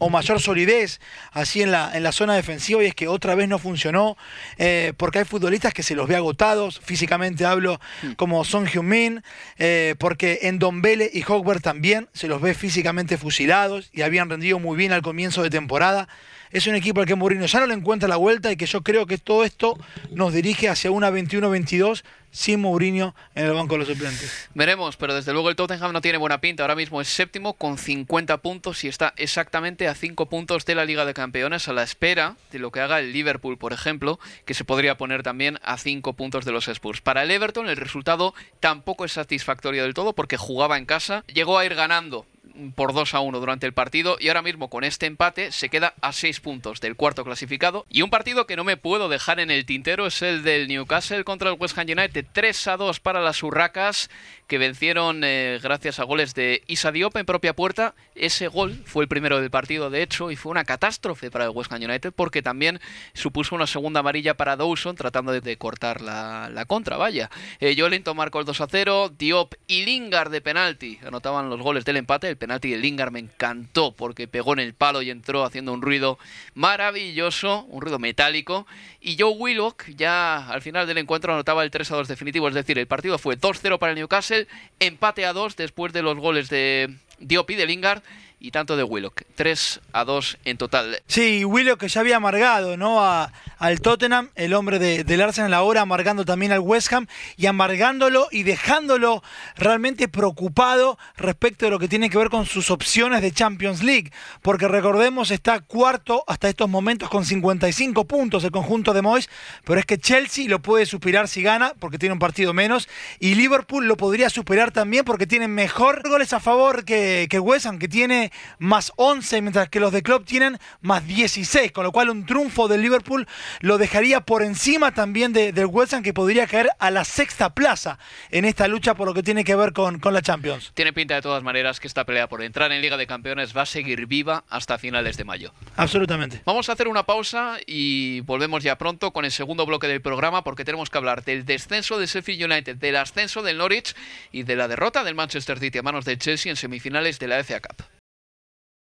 o 0.00 0.10
mayor 0.10 0.40
solidez 0.40 1.00
así 1.30 1.62
en 1.62 1.70
la, 1.70 1.92
en 1.94 2.02
la 2.02 2.12
zona 2.12 2.34
defensiva 2.34 2.82
y 2.82 2.86
es 2.86 2.94
que 2.94 3.06
otra 3.06 3.34
vez 3.34 3.48
no 3.48 3.58
funcionó 3.58 4.16
eh, 4.58 4.92
porque 4.96 5.20
hay 5.20 5.24
futbolistas 5.24 5.72
que 5.72 5.82
se 5.84 5.94
los 5.94 6.08
ve 6.08 6.16
agotados, 6.16 6.80
físicamente 6.82 7.44
hablo 7.44 7.80
como 8.16 8.44
Son 8.44 8.66
Heung-min, 8.66 9.22
eh, 9.58 9.94
porque 9.98 10.40
en 10.42 10.58
Dombele 10.58 11.10
y 11.12 11.22
Hogberg 11.22 11.62
también 11.62 12.08
se 12.12 12.26
los 12.26 12.40
ve 12.40 12.54
físicamente 12.54 13.18
fusilados 13.18 13.90
y 13.92 14.02
habían 14.02 14.28
rendido 14.28 14.58
muy 14.58 14.76
bien 14.76 14.92
al 14.92 15.02
comienzo 15.02 15.42
de 15.42 15.50
temporada. 15.50 16.08
Es 16.54 16.68
un 16.68 16.76
equipo 16.76 17.00
al 17.00 17.06
que 17.08 17.16
Mourinho 17.16 17.46
ya 17.46 17.58
no 17.58 17.66
le 17.66 17.74
encuentra 17.74 18.08
la 18.08 18.14
vuelta 18.14 18.52
y 18.52 18.56
que 18.56 18.66
yo 18.66 18.82
creo 18.82 19.06
que 19.06 19.18
todo 19.18 19.42
esto 19.42 19.76
nos 20.12 20.32
dirige 20.32 20.68
hacia 20.68 20.92
una 20.92 21.10
21-22 21.10 22.04
sin 22.30 22.60
Mourinho 22.60 23.12
en 23.34 23.46
el 23.46 23.54
banco 23.54 23.74
de 23.74 23.78
los 23.80 23.88
suplentes. 23.88 24.48
Veremos, 24.54 24.96
pero 24.96 25.16
desde 25.16 25.32
luego 25.32 25.50
el 25.50 25.56
Tottenham 25.56 25.92
no 25.92 26.00
tiene 26.00 26.16
buena 26.16 26.40
pinta. 26.40 26.62
Ahora 26.62 26.76
mismo 26.76 27.00
es 27.00 27.08
séptimo 27.08 27.54
con 27.54 27.76
50 27.76 28.36
puntos 28.36 28.84
y 28.84 28.88
está 28.88 29.14
exactamente 29.16 29.88
a 29.88 29.96
5 29.96 30.26
puntos 30.26 30.64
de 30.64 30.76
la 30.76 30.84
Liga 30.84 31.04
de 31.04 31.12
Campeones 31.12 31.66
a 31.66 31.72
la 31.72 31.82
espera 31.82 32.36
de 32.52 32.60
lo 32.60 32.70
que 32.70 32.78
haga 32.78 33.00
el 33.00 33.12
Liverpool, 33.12 33.58
por 33.58 33.72
ejemplo, 33.72 34.20
que 34.44 34.54
se 34.54 34.62
podría 34.62 34.96
poner 34.96 35.24
también 35.24 35.58
a 35.64 35.76
5 35.76 36.12
puntos 36.12 36.44
de 36.44 36.52
los 36.52 36.68
Spurs. 36.68 37.00
Para 37.00 37.24
el 37.24 37.32
Everton 37.32 37.68
el 37.68 37.76
resultado 37.76 38.32
tampoco 38.60 39.04
es 39.04 39.10
satisfactorio 39.10 39.82
del 39.82 39.94
todo 39.94 40.12
porque 40.12 40.36
jugaba 40.36 40.78
en 40.78 40.86
casa, 40.86 41.24
llegó 41.26 41.58
a 41.58 41.66
ir 41.66 41.74
ganando 41.74 42.26
por 42.74 42.92
2 42.92 43.14
a 43.14 43.20
1 43.20 43.40
durante 43.40 43.66
el 43.66 43.72
partido 43.72 44.16
y 44.20 44.28
ahora 44.28 44.42
mismo 44.42 44.70
con 44.70 44.84
este 44.84 45.06
empate 45.06 45.52
se 45.52 45.68
queda 45.68 45.94
a 46.00 46.12
6 46.12 46.40
puntos 46.40 46.80
del 46.80 46.96
cuarto 46.96 47.24
clasificado. 47.24 47.86
Y 47.88 48.02
un 48.02 48.10
partido 48.10 48.46
que 48.46 48.56
no 48.56 48.64
me 48.64 48.76
puedo 48.76 49.08
dejar 49.08 49.40
en 49.40 49.50
el 49.50 49.66
tintero 49.66 50.06
es 50.06 50.22
el 50.22 50.42
del 50.42 50.68
Newcastle 50.68 51.24
contra 51.24 51.50
el 51.50 51.56
West 51.58 51.76
Ham 51.78 51.86
United 51.88 52.26
3 52.32 52.68
a 52.68 52.76
2 52.76 53.00
para 53.00 53.20
las 53.20 53.42
urracas 53.42 54.10
que 54.46 54.58
vencieron 54.58 55.22
eh, 55.24 55.58
gracias 55.62 55.98
a 55.98 56.04
goles 56.04 56.34
de 56.34 56.62
Isa 56.66 56.92
Diop 56.92 57.16
en 57.16 57.26
propia 57.26 57.54
puerta. 57.54 57.94
Ese 58.14 58.48
gol 58.48 58.82
fue 58.84 59.04
el 59.04 59.08
primero 59.08 59.40
del 59.40 59.50
partido 59.50 59.90
de 59.90 60.02
hecho 60.02 60.30
y 60.30 60.36
fue 60.36 60.50
una 60.50 60.64
catástrofe 60.64 61.30
para 61.30 61.44
el 61.44 61.50
West 61.50 61.72
Ham 61.72 61.82
United 61.82 62.12
porque 62.14 62.42
también 62.42 62.80
supuso 63.12 63.54
una 63.54 63.66
segunda 63.66 64.00
amarilla 64.00 64.34
para 64.36 64.56
Dawson 64.56 64.96
tratando 64.96 65.32
de, 65.32 65.56
cortar 65.56 66.00
la, 66.00 66.50
la, 66.52 66.64
contra 66.64 66.96
vaya. 66.96 67.30
Eh, 67.60 67.74
Joelinton 67.78 68.16
marcó 68.16 68.40
el 68.40 68.46
2 68.46 68.60
a 68.60 68.66
0 68.70 69.12
Diop 69.16 69.54
y 69.66 69.84
Lingard 69.84 70.30
de 70.30 70.40
penalti. 70.40 70.98
Anotaban 71.06 71.48
los 71.48 71.60
goles 71.60 71.84
del 71.84 71.96
empate 71.96 72.28
el 72.28 72.36
penalti 72.36 72.70
de 72.70 72.78
Lingard 72.78 73.12
me 73.12 73.18
encantó 73.18 73.92
porque 73.92 74.28
pegó 74.28 74.52
en 74.52 74.60
el 74.60 74.74
palo 74.74 75.02
y 75.02 75.10
entró 75.10 75.44
haciendo 75.44 75.72
un 75.72 75.82
ruido 75.82 76.18
maravilloso, 76.54 77.64
un 77.68 77.80
ruido 77.80 77.98
metálico. 77.98 78.66
Y 79.00 79.16
Joe 79.18 79.34
Willock 79.36 79.84
ya 79.96 80.48
al 80.48 80.62
final 80.62 80.86
del 80.86 80.98
encuentro 80.98 81.32
anotaba 81.32 81.62
el 81.62 81.70
3 81.70 81.90
a 81.92 81.96
2 81.96 82.08
definitivo, 82.08 82.48
es 82.48 82.54
decir, 82.54 82.78
el 82.78 82.86
partido 82.86 83.18
fue 83.18 83.38
2-0 83.38 83.78
para 83.78 83.92
el 83.92 83.98
Newcastle, 83.98 84.43
empate 84.80 85.24
a 85.24 85.32
2 85.32 85.56
después 85.56 85.92
de 85.92 86.02
los 86.02 86.16
goles 86.16 86.48
de 86.48 86.94
Diop 87.18 87.50
y 87.50 87.54
de 87.54 87.66
Lingard. 87.66 88.02
Y 88.44 88.50
tanto 88.50 88.76
de 88.76 88.84
Willock. 88.84 89.22
3 89.36 89.80
a 89.92 90.04
2 90.04 90.38
en 90.44 90.58
total. 90.58 91.02
Sí, 91.06 91.46
Willock 91.46 91.80
que 91.80 91.88
ya 91.88 92.00
había 92.00 92.16
amargado 92.16 92.76
¿no? 92.76 93.00
Al 93.02 93.80
Tottenham, 93.80 94.28
el 94.34 94.52
hombre 94.52 94.78
de, 94.78 95.02
del 95.02 95.22
Arsenal 95.22 95.54
ahora 95.54 95.80
amargando 95.80 96.26
también 96.26 96.52
al 96.52 96.58
West 96.58 96.92
Ham 96.92 97.06
y 97.38 97.46
amargándolo 97.46 98.28
y 98.30 98.42
dejándolo 98.42 99.22
realmente 99.56 100.08
preocupado 100.08 100.98
respecto 101.16 101.64
de 101.64 101.70
lo 101.70 101.78
que 101.78 101.88
tiene 101.88 102.10
que 102.10 102.18
ver 102.18 102.28
con 102.28 102.44
sus 102.44 102.70
opciones 102.70 103.22
de 103.22 103.32
Champions 103.32 103.82
League. 103.82 104.12
Porque 104.42 104.68
recordemos, 104.68 105.30
está 105.30 105.60
cuarto 105.60 106.22
hasta 106.26 106.50
estos 106.50 106.68
momentos 106.68 107.08
con 107.08 107.24
55 107.24 108.04
puntos 108.04 108.44
el 108.44 108.50
conjunto 108.50 108.92
de 108.92 109.00
Moyes, 109.00 109.30
pero 109.64 109.80
es 109.80 109.86
que 109.86 109.96
Chelsea 109.96 110.50
lo 110.50 110.60
puede 110.60 110.84
superar 110.84 111.28
si 111.28 111.42
gana 111.42 111.72
porque 111.80 111.96
tiene 111.96 112.12
un 112.12 112.18
partido 112.18 112.52
menos 112.52 112.88
y 113.20 113.36
Liverpool 113.36 113.86
lo 113.86 113.96
podría 113.96 114.28
superar 114.28 114.70
también 114.70 115.06
porque 115.06 115.26
tiene 115.26 115.48
mejor 115.48 116.06
goles 116.06 116.34
a 116.34 116.40
favor 116.40 116.84
que, 116.84 117.26
que 117.30 117.38
West 117.38 117.64
Ham, 117.64 117.78
que 117.78 117.88
tiene 117.88 118.33
más 118.58 118.92
11, 118.96 119.42
mientras 119.42 119.68
que 119.68 119.80
los 119.80 119.92
de 119.92 120.02
Klopp 120.02 120.26
tienen 120.26 120.58
más 120.80 121.06
16, 121.06 121.72
con 121.72 121.84
lo 121.84 121.92
cual 121.92 122.10
un 122.10 122.26
triunfo 122.26 122.68
del 122.68 122.82
Liverpool 122.82 123.26
lo 123.60 123.78
dejaría 123.78 124.20
por 124.20 124.42
encima 124.42 124.92
también 124.92 125.32
de, 125.32 125.52
del 125.52 125.66
West 125.66 125.94
Ham, 125.94 126.02
que 126.02 126.14
podría 126.14 126.46
caer 126.46 126.70
a 126.78 126.90
la 126.90 127.04
sexta 127.04 127.54
plaza 127.54 127.98
en 128.30 128.44
esta 128.44 128.68
lucha 128.68 128.94
por 128.94 129.06
lo 129.06 129.14
que 129.14 129.22
tiene 129.22 129.44
que 129.44 129.56
ver 129.56 129.72
con, 129.72 129.98
con 129.98 130.14
la 130.14 130.22
Champions. 130.22 130.72
Tiene 130.74 130.92
pinta 130.92 131.14
de 131.14 131.22
todas 131.22 131.42
maneras 131.42 131.80
que 131.80 131.86
esta 131.86 132.04
pelea 132.04 132.28
por 132.28 132.42
entrar 132.42 132.72
en 132.72 132.80
Liga 132.80 132.96
de 132.96 133.06
Campeones 133.06 133.56
va 133.56 133.62
a 133.62 133.66
seguir 133.66 134.06
viva 134.06 134.44
hasta 134.48 134.78
finales 134.78 135.16
de 135.16 135.24
mayo. 135.24 135.52
Absolutamente. 135.76 136.42
Vamos 136.44 136.68
a 136.68 136.72
hacer 136.72 136.88
una 136.88 137.04
pausa 137.04 137.58
y 137.66 138.20
volvemos 138.20 138.62
ya 138.62 138.76
pronto 138.78 139.12
con 139.12 139.24
el 139.24 139.32
segundo 139.32 139.66
bloque 139.66 139.86
del 139.86 140.00
programa 140.00 140.44
porque 140.44 140.64
tenemos 140.64 140.90
que 140.90 140.98
hablar 140.98 141.24
del 141.24 141.44
descenso 141.44 141.98
de 141.98 142.06
Sheffield 142.06 142.50
United, 142.50 142.76
del 142.76 142.96
ascenso 142.96 143.42
del 143.42 143.58
Norwich 143.58 143.94
y 144.32 144.42
de 144.42 144.56
la 144.56 144.68
derrota 144.68 145.04
del 145.04 145.14
Manchester 145.14 145.58
City 145.58 145.78
a 145.78 145.82
manos 145.82 146.04
del 146.04 146.18
Chelsea 146.18 146.50
en 146.50 146.56
semifinales 146.56 147.18
de 147.18 147.28
la 147.28 147.42
FA 147.42 147.60
Cup. 147.60 147.84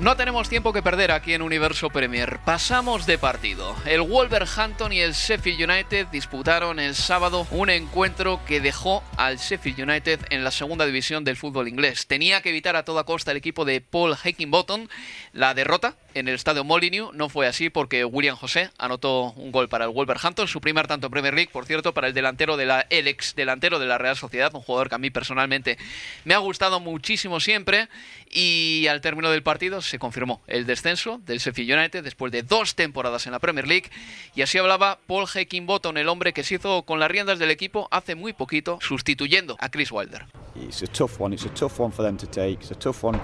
No 0.00 0.16
tenemos 0.16 0.48
tiempo 0.48 0.72
que 0.72 0.80
perder 0.80 1.10
aquí 1.10 1.34
en 1.34 1.42
Universo 1.42 1.90
Premier. 1.90 2.38
Pasamos 2.44 3.04
de 3.04 3.18
partido. 3.18 3.74
El 3.84 4.02
Wolverhampton 4.02 4.92
y 4.92 5.00
el 5.00 5.12
Sheffield 5.12 5.68
United 5.68 6.06
disputaron 6.06 6.78
el 6.78 6.94
sábado 6.94 7.48
un 7.50 7.68
encuentro 7.68 8.40
que 8.46 8.60
dejó 8.60 9.02
al 9.16 9.38
Sheffield 9.38 9.80
United 9.80 10.20
en 10.30 10.44
la 10.44 10.52
segunda 10.52 10.86
división 10.86 11.24
del 11.24 11.36
fútbol 11.36 11.66
inglés. 11.66 12.06
Tenía 12.06 12.42
que 12.42 12.50
evitar 12.50 12.76
a 12.76 12.84
toda 12.84 13.02
costa 13.02 13.32
el 13.32 13.38
equipo 13.38 13.64
de 13.64 13.80
Paul 13.80 14.14
Heckingbottom 14.22 14.86
la 15.32 15.52
derrota 15.54 15.96
en 16.14 16.28
el 16.28 16.36
estadio 16.36 16.62
Molyneux. 16.62 17.12
No 17.12 17.28
fue 17.28 17.48
así 17.48 17.68
porque 17.68 18.04
William 18.04 18.36
José 18.36 18.70
anotó 18.78 19.32
un 19.32 19.50
gol 19.50 19.68
para 19.68 19.84
el 19.84 19.90
Wolverhampton, 19.90 20.46
su 20.46 20.60
primer 20.60 20.86
tanto 20.86 21.08
en 21.08 21.10
Premier 21.10 21.34
League, 21.34 21.50
por 21.52 21.66
cierto, 21.66 21.92
para 21.92 22.06
el 22.06 22.14
delantero 22.14 22.56
de 22.56 22.66
la 22.66 22.86
ex 22.90 23.34
delantero 23.34 23.80
de 23.80 23.86
la 23.86 23.98
Real 23.98 24.16
Sociedad, 24.16 24.54
un 24.54 24.62
jugador 24.62 24.88
que 24.88 24.94
a 24.94 24.98
mí 24.98 25.10
personalmente 25.10 25.76
me 26.24 26.34
ha 26.34 26.38
gustado 26.38 26.78
muchísimo 26.78 27.40
siempre 27.40 27.88
y 28.30 28.86
al 28.88 29.00
término 29.00 29.30
del 29.30 29.42
partido 29.42 29.82
se 29.88 29.98
confirmó 29.98 30.42
el 30.46 30.66
descenso 30.66 31.20
del 31.24 31.38
Sheffield 31.38 31.78
United 31.78 32.04
después 32.04 32.32
de 32.32 32.42
dos 32.42 32.74
temporadas 32.74 33.26
en 33.26 33.32
la 33.32 33.38
Premier 33.38 33.66
League 33.66 33.90
y 34.34 34.42
así 34.42 34.58
hablaba 34.58 34.98
Paul 35.06 35.26
Heckingbottom, 35.32 35.96
el 35.96 36.08
hombre 36.08 36.32
que 36.32 36.44
se 36.44 36.56
hizo 36.56 36.82
con 36.82 37.00
las 37.00 37.10
riendas 37.10 37.38
del 37.38 37.50
equipo 37.50 37.88
hace 37.90 38.14
muy 38.14 38.32
poquito, 38.32 38.78
sustituyendo 38.80 39.56
a 39.60 39.68
Chris 39.70 39.90
Wilder. 39.90 40.26
It's 40.56 40.82
a 40.82 40.86
tough 40.86 41.20
one. 41.20 41.34
It's 41.34 41.46
a 41.46 41.50
tough 41.50 41.78
one 41.78 41.92
for 41.92 42.04
them 42.04 42.16
to 42.16 42.26
take. 42.26 42.58
It's 42.60 42.70
a 42.70 42.74
tough 42.74 43.02
one 43.02 43.18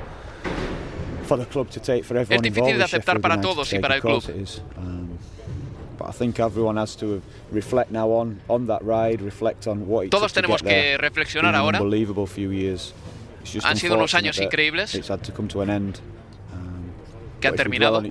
for 1.25 1.39
the 1.39 1.47
club 1.47 1.69
to 1.71 1.81
take 1.81 2.05
for 2.05 2.17
everyone 2.17 2.47
Es 2.47 2.55
difícil 2.55 2.79
de 2.79 2.85
aceptar 2.85 3.21
para 3.21 3.41
todos 3.41 3.73
y 3.73 3.79
para 3.79 3.97
el 3.97 4.01
club. 4.01 4.23
it 4.29 4.37
is. 4.37 4.63
But 5.99 6.09
I 6.09 6.13
think 6.13 6.41
everyone 6.41 6.79
has 6.81 6.97
to 6.97 7.23
reflect 7.53 7.91
now 7.91 8.09
on 8.11 8.41
on 8.49 8.67
that 8.67 8.83
ride, 8.83 9.23
reflect 9.23 9.67
on 9.67 9.87
what 9.87 10.07
it 10.07 10.11
Todos 10.11 10.33
tenemos 10.33 10.63
que 10.63 10.97
reflexionar 10.99 11.55
ahora. 11.55 11.81
Han 13.63 13.77
sido 13.77 13.97
unos 13.97 14.15
años 14.15 14.39
increíbles 14.39 14.95
que 17.51 17.57
terminado. 17.57 18.03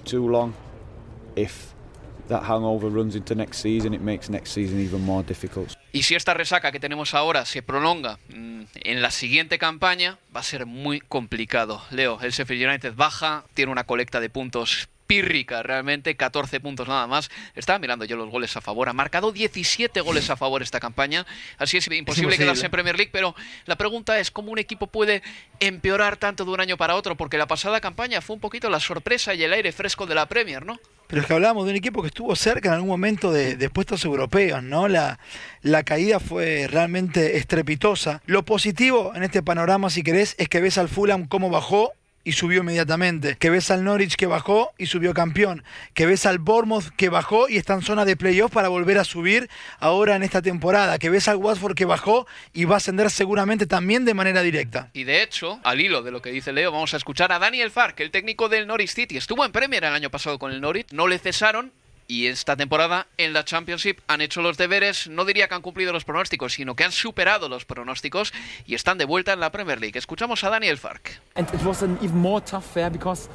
Y 5.92 6.04
si 6.04 6.16
esta 6.16 6.34
resaca 6.34 6.72
que 6.72 6.80
tenemos 6.80 7.14
ahora 7.14 7.46
se 7.46 7.62
prolonga 7.62 8.18
mm, 8.30 8.62
en 8.76 9.02
la 9.02 9.12
siguiente 9.12 9.58
campaña, 9.58 10.18
va 10.36 10.40
a 10.40 10.44
ser 10.44 10.66
muy 10.66 11.00
complicado. 11.00 11.82
Leo, 11.92 12.20
el 12.22 12.32
Sheffield 12.32 12.68
United 12.70 12.94
baja, 12.96 13.44
tiene 13.54 13.72
una 13.72 13.84
colecta 13.84 14.20
de 14.20 14.30
puntos 14.30 14.90
pírrica 15.14 15.62
realmente, 15.62 16.16
14 16.16 16.60
puntos 16.60 16.88
nada 16.88 17.06
más. 17.06 17.30
Estaba 17.54 17.78
mirando 17.78 18.04
yo 18.04 18.16
los 18.16 18.32
goles 18.32 18.58
a 18.58 18.62
favor, 18.62 18.90
ha 18.90 18.94
marcado 18.94 19.32
17 19.32 20.02
goles 20.02 20.32
a 20.32 20.36
favor 20.36 20.64
esta 20.64 20.80
campaña, 20.80 21.28
así 21.60 21.78
es 21.78 21.86
imposible, 21.86 22.00
imposible. 22.00 22.38
quedarse 22.38 22.66
en 22.66 22.72
Premier 22.72 22.98
League, 22.98 23.12
pero 23.14 23.36
la 23.66 23.76
pregunta 23.76 24.18
es 24.18 24.32
cómo 24.32 24.52
un 24.52 24.58
equipo 24.58 24.88
puede 24.88 25.22
empeorar 25.60 26.18
tanto 26.18 26.46
de 26.46 26.52
un 26.52 26.60
año 26.60 26.78
para 26.78 26.96
otro, 26.96 27.16
porque 27.16 27.38
la 27.38 27.46
pasada 27.46 27.80
campaña 27.80 28.22
fue 28.22 28.34
un 28.34 28.40
poquito 28.40 28.72
la 28.72 28.80
sorpresa 28.80 29.36
y 29.36 29.44
el 29.44 29.54
aire 29.54 29.72
fresco 29.72 30.08
de 30.08 30.16
la 30.16 30.26
Premier, 30.26 30.66
¿no? 30.66 30.80
Pero 31.06 31.22
es 31.22 31.28
que 31.28 31.34
hablábamos 31.34 31.66
de 31.66 31.72
un 31.72 31.78
equipo 31.78 32.02
que 32.02 32.08
estuvo 32.08 32.36
cerca 32.36 32.70
en 32.70 32.76
algún 32.76 32.90
momento 32.90 33.32
de, 33.32 33.56
de 33.56 33.70
puestos 33.70 34.04
europeos, 34.06 34.64
¿no? 34.64 34.88
La, 34.88 35.20
la 35.62 35.84
caída 35.84 36.20
fue 36.20 36.68
realmente 36.68 37.38
estrepitosa. 37.38 38.24
Lo 38.26 38.46
positivo 38.46 39.12
en 39.14 39.22
este 39.22 39.44
panorama, 39.44 39.92
si 39.92 40.02
querés, 40.02 40.34
es 40.40 40.50
que 40.50 40.60
ves 40.60 40.80
al 40.80 40.90
Fulham 40.90 41.28
cómo 41.28 41.52
bajó 41.52 41.92
y 42.24 42.34
subió 42.34 42.62
inmediatamente. 42.62 43.38
Que 43.38 43.50
ves 43.50 43.72
al 43.72 43.84
Norwich 43.84 44.16
que 44.16 44.28
bajó 44.28 44.74
y 44.78 44.86
subió 44.88 45.14
campeón. 45.14 45.64
Que 45.94 46.06
ves 46.06 46.26
al 46.26 46.40
Bournemouth 46.40 46.90
que 46.96 47.10
bajó 47.10 47.50
y 47.50 47.58
está 47.58 47.74
en 47.74 47.82
zona 47.82 48.06
de 48.06 48.16
playoff 48.16 48.52
para 48.52 48.70
volver 48.70 48.98
a 48.98 49.04
subir 49.04 49.50
ahora 49.80 50.16
en 50.16 50.24
esta 50.24 50.42
temporada. 50.42 51.00
Que 51.00 51.10
ves 51.10 51.28
al 51.28 51.38
Watford 51.38 51.76
que 51.76 51.86
bajó 51.86 52.28
y 52.54 52.66
va 52.66 52.76
a 52.76 52.78
ascender 52.78 53.10
seguramente 53.10 53.66
también 53.66 54.06
de 54.06 54.14
manera 54.14 54.42
directa. 54.42 54.90
Y 54.94 55.04
de 55.04 55.24
hecho, 55.24 55.60
al 55.64 55.82
hilo 55.82 56.02
de 56.02 56.12
lo 56.12 56.22
que 56.22 56.32
dice 56.32 56.54
Leo, 56.54 56.72
vamos 56.72 56.94
a 56.94 56.98
escuchar 56.98 57.32
a 57.32 57.40
Daniel 57.40 57.72
Fark, 57.72 58.00
el 58.00 58.12
técnico 58.12 58.50
del 58.50 58.68
Norwich 58.68 58.94
City. 58.94 59.18
Estuvo 59.18 59.46
en 59.46 59.52
Premier 59.52 59.84
el 59.84 59.94
año 59.94 60.10
pasado 60.10 60.40
con 60.40 60.52
el 60.52 60.62
Norwich, 60.62 60.88
no 60.92 61.08
le 61.08 61.20
cesaron. 61.20 61.72
Y 62.08 62.28
esta 62.28 62.56
temporada 62.56 63.08
en 63.18 63.34
la 63.34 63.46
Championship 63.46 64.00
han 64.08 64.22
hecho 64.22 64.42
los 64.42 64.58
deberes, 64.58 65.08
no 65.08 65.26
diría 65.26 65.48
que 65.48 65.56
han 65.56 65.62
cumplido 65.62 65.94
los 65.94 66.04
pronósticos, 66.06 66.54
sino 66.54 66.76
que 66.76 66.84
han 66.84 66.92
superado 66.92 67.50
los 67.50 67.66
pronósticos 67.66 68.34
y 68.66 68.76
están 68.76 68.98
de 68.98 69.06
vuelta 69.06 69.34
en 69.34 69.40
la 69.40 69.52
Premier 69.52 69.80
League. 69.80 69.98
Escuchamos 69.98 70.44
a 70.44 70.50
Daniel 70.50 70.78
Fark. 70.78 71.22
and 71.36 71.52
it 71.54 71.64
was 71.64 71.82
an 71.82 71.98
even 72.02 72.18
more 72.18 72.40
tough 72.42 72.66
fair 72.66 72.90
because 72.90 73.28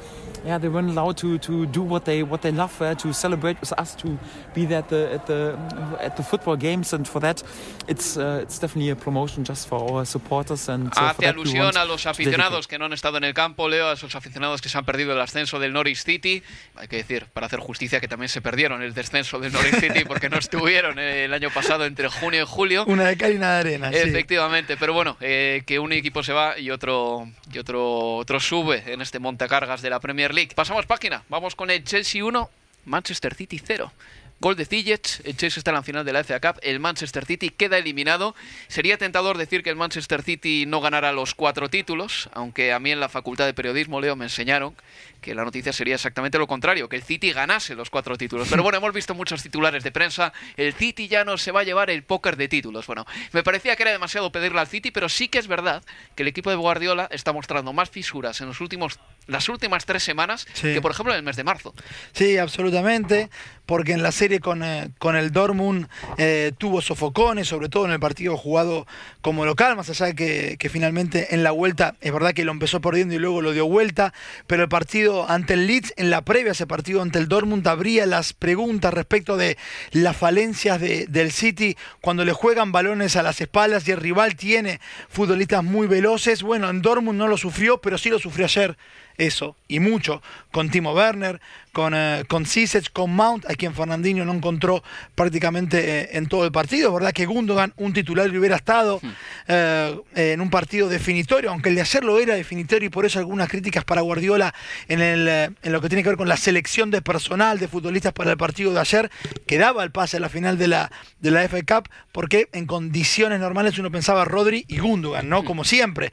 yeah 0.45 0.57
they 0.57 0.69
weren't 0.69 0.89
allowed 0.89 1.17
to, 1.17 1.37
to 1.39 1.65
do 1.67 1.81
what 1.81 2.05
they 2.05 2.23
what 2.23 2.41
they 2.41 2.51
love 2.51 2.81
uh, 2.81 2.95
to 2.95 3.13
celebrate 3.13 3.59
with 3.59 3.73
us 3.77 3.93
to 3.95 4.17
be 4.53 4.65
there 4.65 4.79
at 4.79 4.87
the 4.87 5.13
at 5.13 5.25
the 5.25 5.57
at 5.99 6.15
the 6.15 6.23
football 6.23 6.55
games 6.55 6.93
and 6.93 7.07
for 7.07 7.19
that 7.19 7.43
it's 7.87 8.15
uh, 8.17 8.39
it's 8.41 8.59
definitely 8.59 8.89
a 8.89 8.95
promotion 8.95 9.43
just 9.43 9.67
for 9.67 9.79
our 9.91 10.05
supporters 10.05 10.69
and 10.69 10.87
uh, 10.95 11.09
Hace 11.09 11.27
alusión 11.27 11.75
a 11.75 11.85
los 11.85 12.05
aficionados 12.05 12.67
que 12.67 12.77
no 12.77 12.85
han 12.85 12.93
estado 12.93 13.17
en 13.17 13.23
el 13.23 13.33
campo, 13.33 13.67
Leo, 13.67 13.89
a 13.89 13.93
esos 13.93 14.15
aficionados 14.15 14.61
que 14.61 14.69
se 14.69 14.77
han 14.77 14.85
perdido 14.85 15.13
el 15.13 15.19
ascenso 15.19 15.59
del 15.59 15.73
Norwich 15.73 16.03
City. 16.03 16.43
Hay 16.75 16.87
que 16.87 16.97
decir, 16.97 17.25
para 17.33 17.47
hacer 17.47 17.59
justicia, 17.59 17.99
que 17.99 18.07
también 18.07 18.29
se 18.29 18.41
perdieron 18.59 18.81
el 18.81 18.93
descenso 18.93 19.39
del 19.39 19.53
Norwich 19.53 19.79
City 19.79 20.03
porque 20.05 20.27
no 20.27 20.37
estuvieron 20.37 20.99
el 20.99 21.33
año 21.33 21.49
pasado 21.49 21.85
entre 21.85 22.09
junio 22.09 22.43
y 22.43 22.45
julio. 22.45 22.83
Una 22.87 23.05
de 23.05 23.15
cal 23.15 23.31
y 23.31 23.37
una 23.37 23.53
de 23.53 23.59
arena. 23.61 23.89
sí. 23.89 23.99
Efectivamente, 23.99 24.75
pero 24.75 24.91
bueno, 24.91 25.15
eh, 25.21 25.63
que 25.65 25.79
un 25.79 25.93
equipo 25.93 26.23
se 26.23 26.33
va 26.33 26.59
y 26.59 26.69
otro 26.69 27.29
y 27.53 27.57
otro 27.57 28.17
otro 28.17 28.41
sube 28.41 28.83
en 28.85 29.01
este 29.01 29.17
montacargas 29.17 29.81
de 29.81 29.89
la 29.89 30.01
Premier 30.01 30.33
League. 30.33 30.51
Pasamos 30.53 30.85
página, 30.87 31.23
vamos 31.29 31.55
con 31.55 31.71
el 31.71 31.85
Chelsea 31.85 32.25
1, 32.25 32.49
Manchester 32.83 33.33
City 33.33 33.61
0. 33.65 33.93
Gol 34.41 34.55
de 34.55 34.63
Ziyech, 34.65 35.19
el 35.25 35.35
Chelsea 35.35 35.59
está 35.59 35.71
en 35.71 35.75
la 35.75 35.83
final 35.83 36.05
de 36.05 36.13
la 36.13 36.23
FA 36.23 36.39
Cup, 36.39 36.59
el 36.63 36.79
Manchester 36.79 37.25
City 37.25 37.49
queda 37.49 37.77
eliminado. 37.77 38.35
Sería 38.69 38.97
tentador 38.97 39.37
decir 39.37 39.63
que 39.63 39.69
el 39.69 39.75
Manchester 39.75 40.23
City 40.23 40.65
no 40.65 40.79
ganará 40.79 41.11
los 41.11 41.35
cuatro 41.35 41.69
títulos, 41.69 42.29
aunque 42.33 42.71
a 42.71 42.79
mí 42.79 42.91
en 42.91 43.01
la 43.01 43.09
Facultad 43.09 43.45
de 43.45 43.53
Periodismo, 43.53 43.99
Leo, 43.99 44.15
me 44.15 44.25
enseñaron 44.25 44.75
que 45.19 45.35
la 45.35 45.43
noticia 45.43 45.73
sería 45.73 45.95
exactamente 45.95 46.37
lo 46.37 46.47
contrario, 46.47 46.87
que 46.87 46.95
el 46.95 47.03
City 47.03 47.33
ganase 47.33 47.75
los 47.75 47.89
cuatro 47.89 48.17
títulos. 48.17 48.47
Pero 48.49 48.63
bueno, 48.63 48.77
hemos 48.77 48.93
visto 48.93 49.13
muchos 49.13 49.43
titulares 49.43 49.83
de 49.83 49.91
prensa, 49.91 50.31
el 50.55 50.71
City 50.73 51.09
ya 51.09 51.25
no 51.25 51.37
se 51.37 51.51
va 51.51 51.59
a 51.59 51.63
llevar 51.65 51.89
el 51.89 52.03
póker 52.03 52.37
de 52.37 52.47
títulos. 52.47 52.87
Bueno, 52.87 53.05
me 53.33 53.43
parecía 53.43 53.75
que 53.75 53.83
era 53.83 53.91
demasiado 53.91 54.31
pedirle 54.31 54.61
al 54.61 54.67
City, 54.67 54.91
pero 54.91 55.09
sí 55.09 55.27
que 55.27 55.39
es 55.39 55.47
verdad 55.47 55.83
que 56.15 56.23
el 56.23 56.29
equipo 56.29 56.49
de 56.49 56.55
Guardiola 56.55 57.09
está 57.11 57.33
mostrando 57.33 57.73
más 57.73 57.89
fisuras 57.89 58.39
en 58.39 58.47
los 58.47 58.61
últimos 58.61 58.99
las 59.27 59.47
últimas 59.47 59.85
tres 59.85 60.01
semanas 60.01 60.47
Sí. 60.53 60.73
que, 60.73 60.81
por 60.81 60.89
ejemplo, 60.91 61.13
en 61.13 61.17
el 61.17 61.23
mes 61.23 61.35
de 61.35 61.43
marzo. 61.43 61.75
Sí, 62.13 62.37
absolutamente, 62.37 63.29
porque 63.67 63.91
en 63.91 64.01
la 64.01 64.11
serie 64.11 64.28
con, 64.37 64.63
eh, 64.63 64.91
con 64.99 65.15
el 65.15 65.31
Dortmund 65.31 65.87
eh, 66.19 66.51
tuvo 66.59 66.81
sofocones, 66.81 67.47
sobre 67.47 67.69
todo 67.69 67.85
en 67.85 67.91
el 67.91 67.99
partido 67.99 68.37
jugado 68.37 68.85
como 69.21 69.45
local, 69.45 69.75
más 69.75 69.89
allá 69.89 70.05
de 70.05 70.15
que, 70.15 70.57
que 70.59 70.69
finalmente 70.69 71.33
en 71.33 71.43
la 71.43 71.49
vuelta, 71.49 71.95
es 72.01 72.13
verdad 72.13 72.33
que 72.35 72.45
lo 72.45 72.51
empezó 72.51 72.79
perdiendo 72.81 73.15
y 73.15 73.17
luego 73.17 73.41
lo 73.41 73.51
dio 73.53 73.65
vuelta, 73.65 74.13
pero 74.45 74.61
el 74.61 74.69
partido 74.69 75.27
ante 75.29 75.55
el 75.55 75.65
Leeds, 75.65 75.93
en 75.97 76.11
la 76.11 76.21
previa 76.21 76.49
a 76.49 76.53
ese 76.53 76.67
partido 76.67 77.01
ante 77.01 77.17
el 77.17 77.27
Dortmund, 77.27 77.67
abría 77.67 78.05
las 78.05 78.33
preguntas 78.33 78.93
respecto 78.93 79.35
de 79.37 79.57
las 79.91 80.15
falencias 80.15 80.79
de- 80.79 81.07
del 81.07 81.31
City 81.31 81.75
cuando 82.01 82.23
le 82.25 82.33
juegan 82.33 82.71
balones 82.71 83.15
a 83.15 83.23
las 83.23 83.41
espaldas 83.41 83.87
y 83.87 83.91
el 83.91 83.97
rival 83.97 84.35
tiene 84.35 84.79
futbolistas 85.09 85.63
muy 85.63 85.87
veloces. 85.87 86.43
Bueno, 86.43 86.69
en 86.69 86.81
Dortmund 86.81 87.17
no 87.17 87.27
lo 87.27 87.37
sufrió, 87.37 87.79
pero 87.81 87.97
sí 87.97 88.09
lo 88.09 88.19
sufrió 88.19 88.45
ayer 88.45 88.77
eso 89.17 89.55
y 89.67 89.79
mucho 89.79 90.21
con 90.51 90.69
Timo 90.69 90.93
Werner, 90.93 91.41
con, 91.73 91.93
eh, 91.95 92.23
con 92.27 92.45
con 92.93 93.13
Mount, 93.13 93.45
a 93.49 93.55
quien 93.55 93.73
Fernandinho 93.73 94.18
no 94.25 94.33
encontró 94.33 94.83
prácticamente 95.15 96.01
eh, 96.01 96.09
en 96.13 96.27
todo 96.27 96.45
el 96.45 96.51
partido. 96.51 96.89
Es 96.89 96.93
verdad 96.93 97.13
que 97.13 97.25
Gundogan, 97.25 97.73
un 97.77 97.93
titular, 97.93 98.29
hubiera 98.29 98.55
estado 98.55 99.01
eh, 99.47 99.95
en 100.15 100.41
un 100.41 100.49
partido 100.49 100.87
definitorio, 100.89 101.51
aunque 101.51 101.69
el 101.69 101.75
de 101.75 101.81
ayer 101.81 102.03
lo 102.03 102.19
era 102.19 102.35
definitorio 102.35 102.87
y 102.87 102.89
por 102.89 103.05
eso 103.05 103.19
algunas 103.19 103.49
críticas 103.49 103.83
para 103.83 104.01
Guardiola 104.01 104.53
en, 104.87 105.01
el, 105.01 105.27
eh, 105.27 105.49
en 105.63 105.71
lo 105.71 105.81
que 105.81 105.89
tiene 105.89 106.03
que 106.03 106.09
ver 106.09 106.17
con 106.17 106.27
la 106.27 106.37
selección 106.37 106.91
de 106.91 107.01
personal 107.01 107.59
de 107.59 107.67
futbolistas 107.67 108.13
para 108.13 108.31
el 108.31 108.37
partido 108.37 108.73
de 108.73 108.79
ayer, 108.79 109.09
que 109.45 109.57
daba 109.57 109.83
el 109.83 109.91
pase 109.91 110.17
a 110.17 110.19
la 110.19 110.29
final 110.29 110.57
de 110.57 110.67
la, 110.67 110.91
de 111.19 111.31
la 111.31 111.47
FA 111.47 111.61
Cup, 111.61 111.89
porque 112.11 112.49
en 112.53 112.65
condiciones 112.65 113.39
normales 113.39 113.77
uno 113.79 113.91
pensaba 113.91 114.25
Rodri 114.25 114.65
y 114.67 114.79
Gundogan, 114.79 115.29
¿no? 115.29 115.43
Como 115.43 115.63
siempre. 115.63 116.11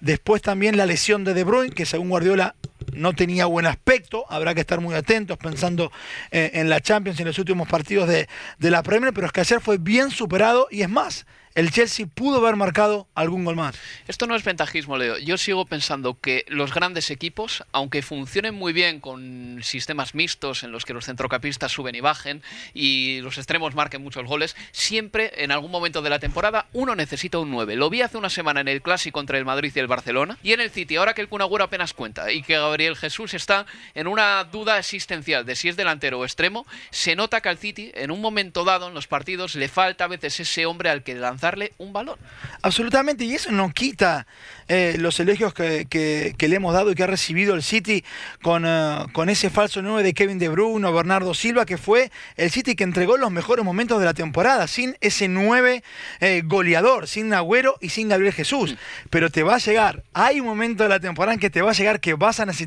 Después 0.00 0.42
también 0.42 0.76
la 0.76 0.86
lesión 0.86 1.24
de 1.24 1.34
De 1.34 1.44
Bruyne, 1.44 1.74
que 1.74 1.84
según 1.84 2.08
Guardiola 2.08 2.54
no 2.92 3.12
tenía 3.12 3.46
buen 3.46 3.66
aspecto, 3.66 4.24
habrá 4.28 4.54
que 4.54 4.60
estar 4.60 4.80
muy 4.80 4.94
atentos 4.94 5.38
pensando 5.38 5.90
eh, 6.30 6.50
en 6.54 6.68
la 6.68 6.80
Champions 6.80 7.18
y 7.18 7.22
en 7.22 7.28
los 7.28 7.38
últimos 7.38 7.68
partidos 7.68 8.08
de, 8.08 8.28
de 8.58 8.70
la 8.70 8.82
Premier, 8.82 9.12
pero 9.12 9.26
es 9.26 9.32
que 9.32 9.40
ayer 9.40 9.60
fue 9.60 9.78
bien 9.78 10.10
superado 10.10 10.68
y 10.70 10.82
es 10.82 10.88
más, 10.88 11.26
el 11.58 11.72
Chelsea 11.72 12.06
pudo 12.06 12.38
haber 12.38 12.54
marcado 12.54 13.08
algún 13.16 13.44
gol 13.44 13.56
más. 13.56 13.74
Esto 14.06 14.28
no 14.28 14.36
es 14.36 14.44
ventajismo, 14.44 14.96
Leo. 14.96 15.18
Yo 15.18 15.36
sigo 15.36 15.66
pensando 15.66 16.16
que 16.20 16.44
los 16.46 16.72
grandes 16.72 17.10
equipos, 17.10 17.64
aunque 17.72 18.00
funcionen 18.00 18.54
muy 18.54 18.72
bien 18.72 19.00
con 19.00 19.58
sistemas 19.64 20.14
mixtos 20.14 20.62
en 20.62 20.70
los 20.70 20.84
que 20.84 20.94
los 20.94 21.06
centrocampistas 21.06 21.72
suben 21.72 21.96
y 21.96 22.00
bajen 22.00 22.42
y 22.74 23.20
los 23.22 23.38
extremos 23.38 23.74
marquen 23.74 24.04
muchos 24.04 24.24
goles, 24.24 24.54
siempre 24.70 25.32
en 25.42 25.50
algún 25.50 25.72
momento 25.72 26.00
de 26.00 26.10
la 26.10 26.20
temporada 26.20 26.66
uno 26.72 26.94
necesita 26.94 27.38
un 27.40 27.50
9. 27.50 27.74
Lo 27.74 27.90
vi 27.90 28.02
hace 28.02 28.18
una 28.18 28.30
semana 28.30 28.60
en 28.60 28.68
el 28.68 28.80
Clásico 28.80 29.18
entre 29.18 29.38
el 29.38 29.44
Madrid 29.44 29.72
y 29.74 29.80
el 29.80 29.88
Barcelona 29.88 30.38
y 30.44 30.52
en 30.52 30.60
el 30.60 30.70
City, 30.70 30.94
ahora 30.94 31.14
que 31.14 31.22
el 31.22 31.28
Kun 31.28 31.42
apenas 31.42 31.92
cuenta 31.92 32.30
y 32.30 32.42
que 32.42 32.54
Gabriel 32.68 32.96
Jesús 32.96 33.34
está 33.34 33.66
en 33.94 34.06
una 34.06 34.44
duda 34.44 34.78
existencial 34.78 35.44
de 35.44 35.56
si 35.56 35.68
es 35.68 35.76
delantero 35.76 36.20
o 36.20 36.24
extremo, 36.24 36.66
se 36.90 37.16
nota 37.16 37.40
que 37.40 37.48
al 37.48 37.58
City 37.58 37.90
en 37.94 38.10
un 38.10 38.20
momento 38.20 38.64
dado 38.64 38.88
en 38.88 38.94
los 38.94 39.06
partidos 39.06 39.54
le 39.54 39.68
falta 39.68 40.04
a 40.04 40.08
veces 40.08 40.38
ese 40.40 40.66
hombre 40.66 40.90
al 40.90 41.02
que 41.02 41.14
lanzarle 41.14 41.72
un 41.78 41.92
balón. 41.92 42.18
Absolutamente, 42.62 43.24
y 43.24 43.34
eso 43.34 43.50
no 43.52 43.70
quita 43.72 44.26
eh, 44.68 44.96
los 44.98 45.18
elogios 45.20 45.54
que, 45.54 45.86
que- 45.88 46.34
que 46.36 46.48
le 46.48 46.56
hemos 46.56 46.74
dado 46.74 46.90
y 46.90 46.94
que 46.94 47.02
ha 47.02 47.06
recibido 47.06 47.54
el 47.54 47.62
City 47.62 48.04
con, 48.42 48.64
eh, 48.66 49.06
con 49.12 49.28
ese 49.30 49.48
falso 49.50 49.80
9 49.80 50.02
de 50.02 50.12
Kevin 50.14 50.38
De 50.38 50.48
Bruyne 50.48 50.86
o 50.86 50.92
Bernardo 50.92 51.32
Silva, 51.34 51.64
que 51.64 51.78
fue 51.78 52.10
el 52.36 52.50
City 52.50 52.74
que 52.76 52.84
entregó 52.84 53.16
los 53.16 53.30
mejores 53.30 53.64
momentos 53.64 53.98
de 53.98 54.04
la 54.04 54.14
temporada, 54.14 54.66
sin 54.66 54.96
ese 55.00 55.28
9 55.28 55.82
eh, 56.20 56.42
goleador, 56.44 57.06
sin 57.06 57.32
Agüero 57.32 57.76
y 57.80 57.88
sin 57.90 58.08
Gabriel 58.08 58.32
Jesús. 58.34 58.76
Pero 59.10 59.30
te 59.30 59.42
va 59.42 59.54
a 59.54 59.58
llegar, 59.58 60.02
hay 60.12 60.40
un 60.40 60.46
momento 60.46 60.82
de 60.82 60.88
la 60.90 61.00
temporada 61.00 61.32
en 61.34 61.40
que 61.40 61.48
te 61.50 61.62
va 61.62 61.70
a 61.70 61.74
llegar 61.74 62.00
que 62.00 62.14
vas 62.14 62.40
a 62.40 62.44
necesitar 62.46 62.57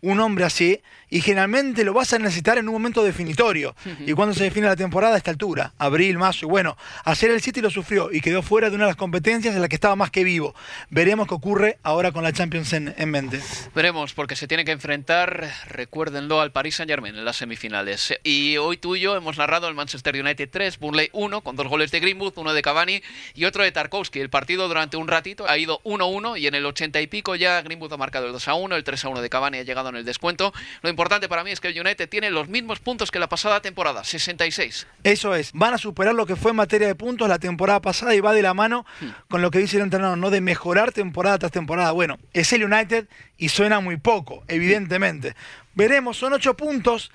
un 0.00 0.20
hombre 0.20 0.44
así, 0.44 0.82
y 1.12 1.20
generalmente 1.20 1.84
lo 1.84 1.92
vas 1.92 2.10
a 2.14 2.18
necesitar 2.18 2.56
en 2.56 2.66
un 2.68 2.72
momento 2.72 3.04
definitorio. 3.04 3.76
¿Y 4.06 4.14
cuando 4.14 4.34
se 4.34 4.44
define 4.44 4.66
la 4.66 4.76
temporada 4.76 5.14
a 5.14 5.18
esta 5.18 5.30
altura? 5.30 5.74
Abril, 5.76 6.16
marzo, 6.16 6.46
y 6.46 6.48
bueno, 6.48 6.78
ayer 7.04 7.30
el 7.30 7.42
City 7.42 7.60
lo 7.60 7.68
sufrió 7.68 8.10
y 8.10 8.22
quedó 8.22 8.40
fuera 8.40 8.70
de 8.70 8.76
una 8.76 8.86
de 8.86 8.92
las 8.92 8.96
competencias 8.96 9.54
en 9.54 9.60
la 9.60 9.68
que 9.68 9.74
estaba 9.74 9.94
más 9.94 10.10
que 10.10 10.24
vivo. 10.24 10.54
Veremos 10.88 11.28
qué 11.28 11.34
ocurre 11.34 11.78
ahora 11.82 12.12
con 12.12 12.24
la 12.24 12.32
Champions 12.32 12.72
en, 12.72 12.94
en 12.96 13.10
mente. 13.10 13.42
Veremos, 13.74 14.14
porque 14.14 14.36
se 14.36 14.48
tiene 14.48 14.64
que 14.64 14.72
enfrentar, 14.72 15.52
recuérdenlo, 15.68 16.40
al 16.40 16.50
Paris 16.50 16.76
Saint 16.76 16.88
Germain 16.90 17.14
en 17.14 17.26
las 17.26 17.36
semifinales. 17.36 18.18
Y 18.24 18.56
hoy 18.56 18.78
tú 18.78 18.96
y 18.96 19.00
yo 19.00 19.14
hemos 19.14 19.36
narrado 19.36 19.68
el 19.68 19.74
Manchester 19.74 20.18
United 20.18 20.48
3, 20.50 20.78
Burnley 20.78 21.10
1, 21.12 21.42
con 21.42 21.56
dos 21.56 21.68
goles 21.68 21.90
de 21.90 22.00
Greenwood, 22.00 22.32
uno 22.36 22.54
de 22.54 22.62
Cavani 22.62 23.02
y 23.34 23.44
otro 23.44 23.62
de 23.62 23.70
Tarkovsky. 23.70 24.18
El 24.18 24.30
partido 24.30 24.66
durante 24.66 24.96
un 24.96 25.08
ratito 25.08 25.46
ha 25.46 25.58
ido 25.58 25.82
1-1 25.84 26.40
y 26.40 26.46
en 26.46 26.54
el 26.54 26.64
80 26.64 27.02
y 27.02 27.06
pico 27.06 27.34
ya 27.34 27.60
Greenwood 27.60 27.92
ha 27.92 27.98
marcado 27.98 28.28
el 28.28 28.32
2-1, 28.32 28.76
el 28.76 28.84
3-1 28.84 29.20
de 29.20 29.28
Cavani 29.28 29.58
ha 29.58 29.62
llegado 29.62 29.90
en 29.90 29.96
el 29.96 30.06
descuento. 30.06 30.54
Lo 30.80 30.88
importante 30.88 31.01
para 31.28 31.44
mí 31.44 31.50
es 31.50 31.60
que 31.60 31.68
el 31.68 31.80
United 31.80 32.08
tiene 32.08 32.30
los 32.30 32.48
mismos 32.48 32.78
puntos 32.80 33.10
que 33.10 33.18
la 33.18 33.28
pasada 33.28 33.60
temporada, 33.60 34.04
66. 34.04 34.86
Eso 35.02 35.34
es, 35.34 35.52
van 35.52 35.74
a 35.74 35.78
superar 35.78 36.14
lo 36.14 36.26
que 36.26 36.36
fue 36.36 36.50
en 36.50 36.56
materia 36.56 36.86
de 36.86 36.94
puntos 36.94 37.28
la 37.28 37.38
temporada 37.38 37.80
pasada 37.80 38.14
y 38.14 38.20
va 38.20 38.32
de 38.32 38.42
la 38.42 38.54
mano 38.54 38.86
con 39.28 39.42
lo 39.42 39.50
que 39.50 39.58
dice 39.58 39.76
el 39.76 39.82
entrenador, 39.82 40.18
no 40.18 40.30
de 40.30 40.40
mejorar 40.40 40.92
temporada 40.92 41.38
tras 41.38 41.52
temporada. 41.52 41.92
Bueno, 41.92 42.18
es 42.32 42.52
el 42.52 42.64
United 42.64 43.08
y 43.36 43.48
suena 43.48 43.80
muy 43.80 43.96
poco, 43.96 44.44
evidentemente. 44.48 45.34
Veremos, 45.74 46.16
son 46.16 46.34
ocho 46.34 46.54
puntos. 46.54 47.10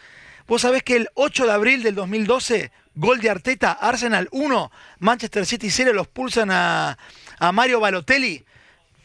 Vos 0.47 0.61
sabés 0.61 0.83
que 0.83 0.95
el 0.95 1.09
8 1.13 1.45
de 1.45 1.51
abril 1.51 1.83
del 1.83 1.95
2012, 1.95 2.71
gol 2.95 3.19
de 3.19 3.29
Arteta, 3.29 3.71
Arsenal 3.71 4.29
1, 4.31 4.71
Manchester 4.99 5.45
City 5.45 5.69
0, 5.69 5.93
los 5.93 6.07
pulsan 6.07 6.51
a, 6.51 6.97
a 7.39 7.51
Mario 7.51 7.79
Balotelli. 7.79 8.45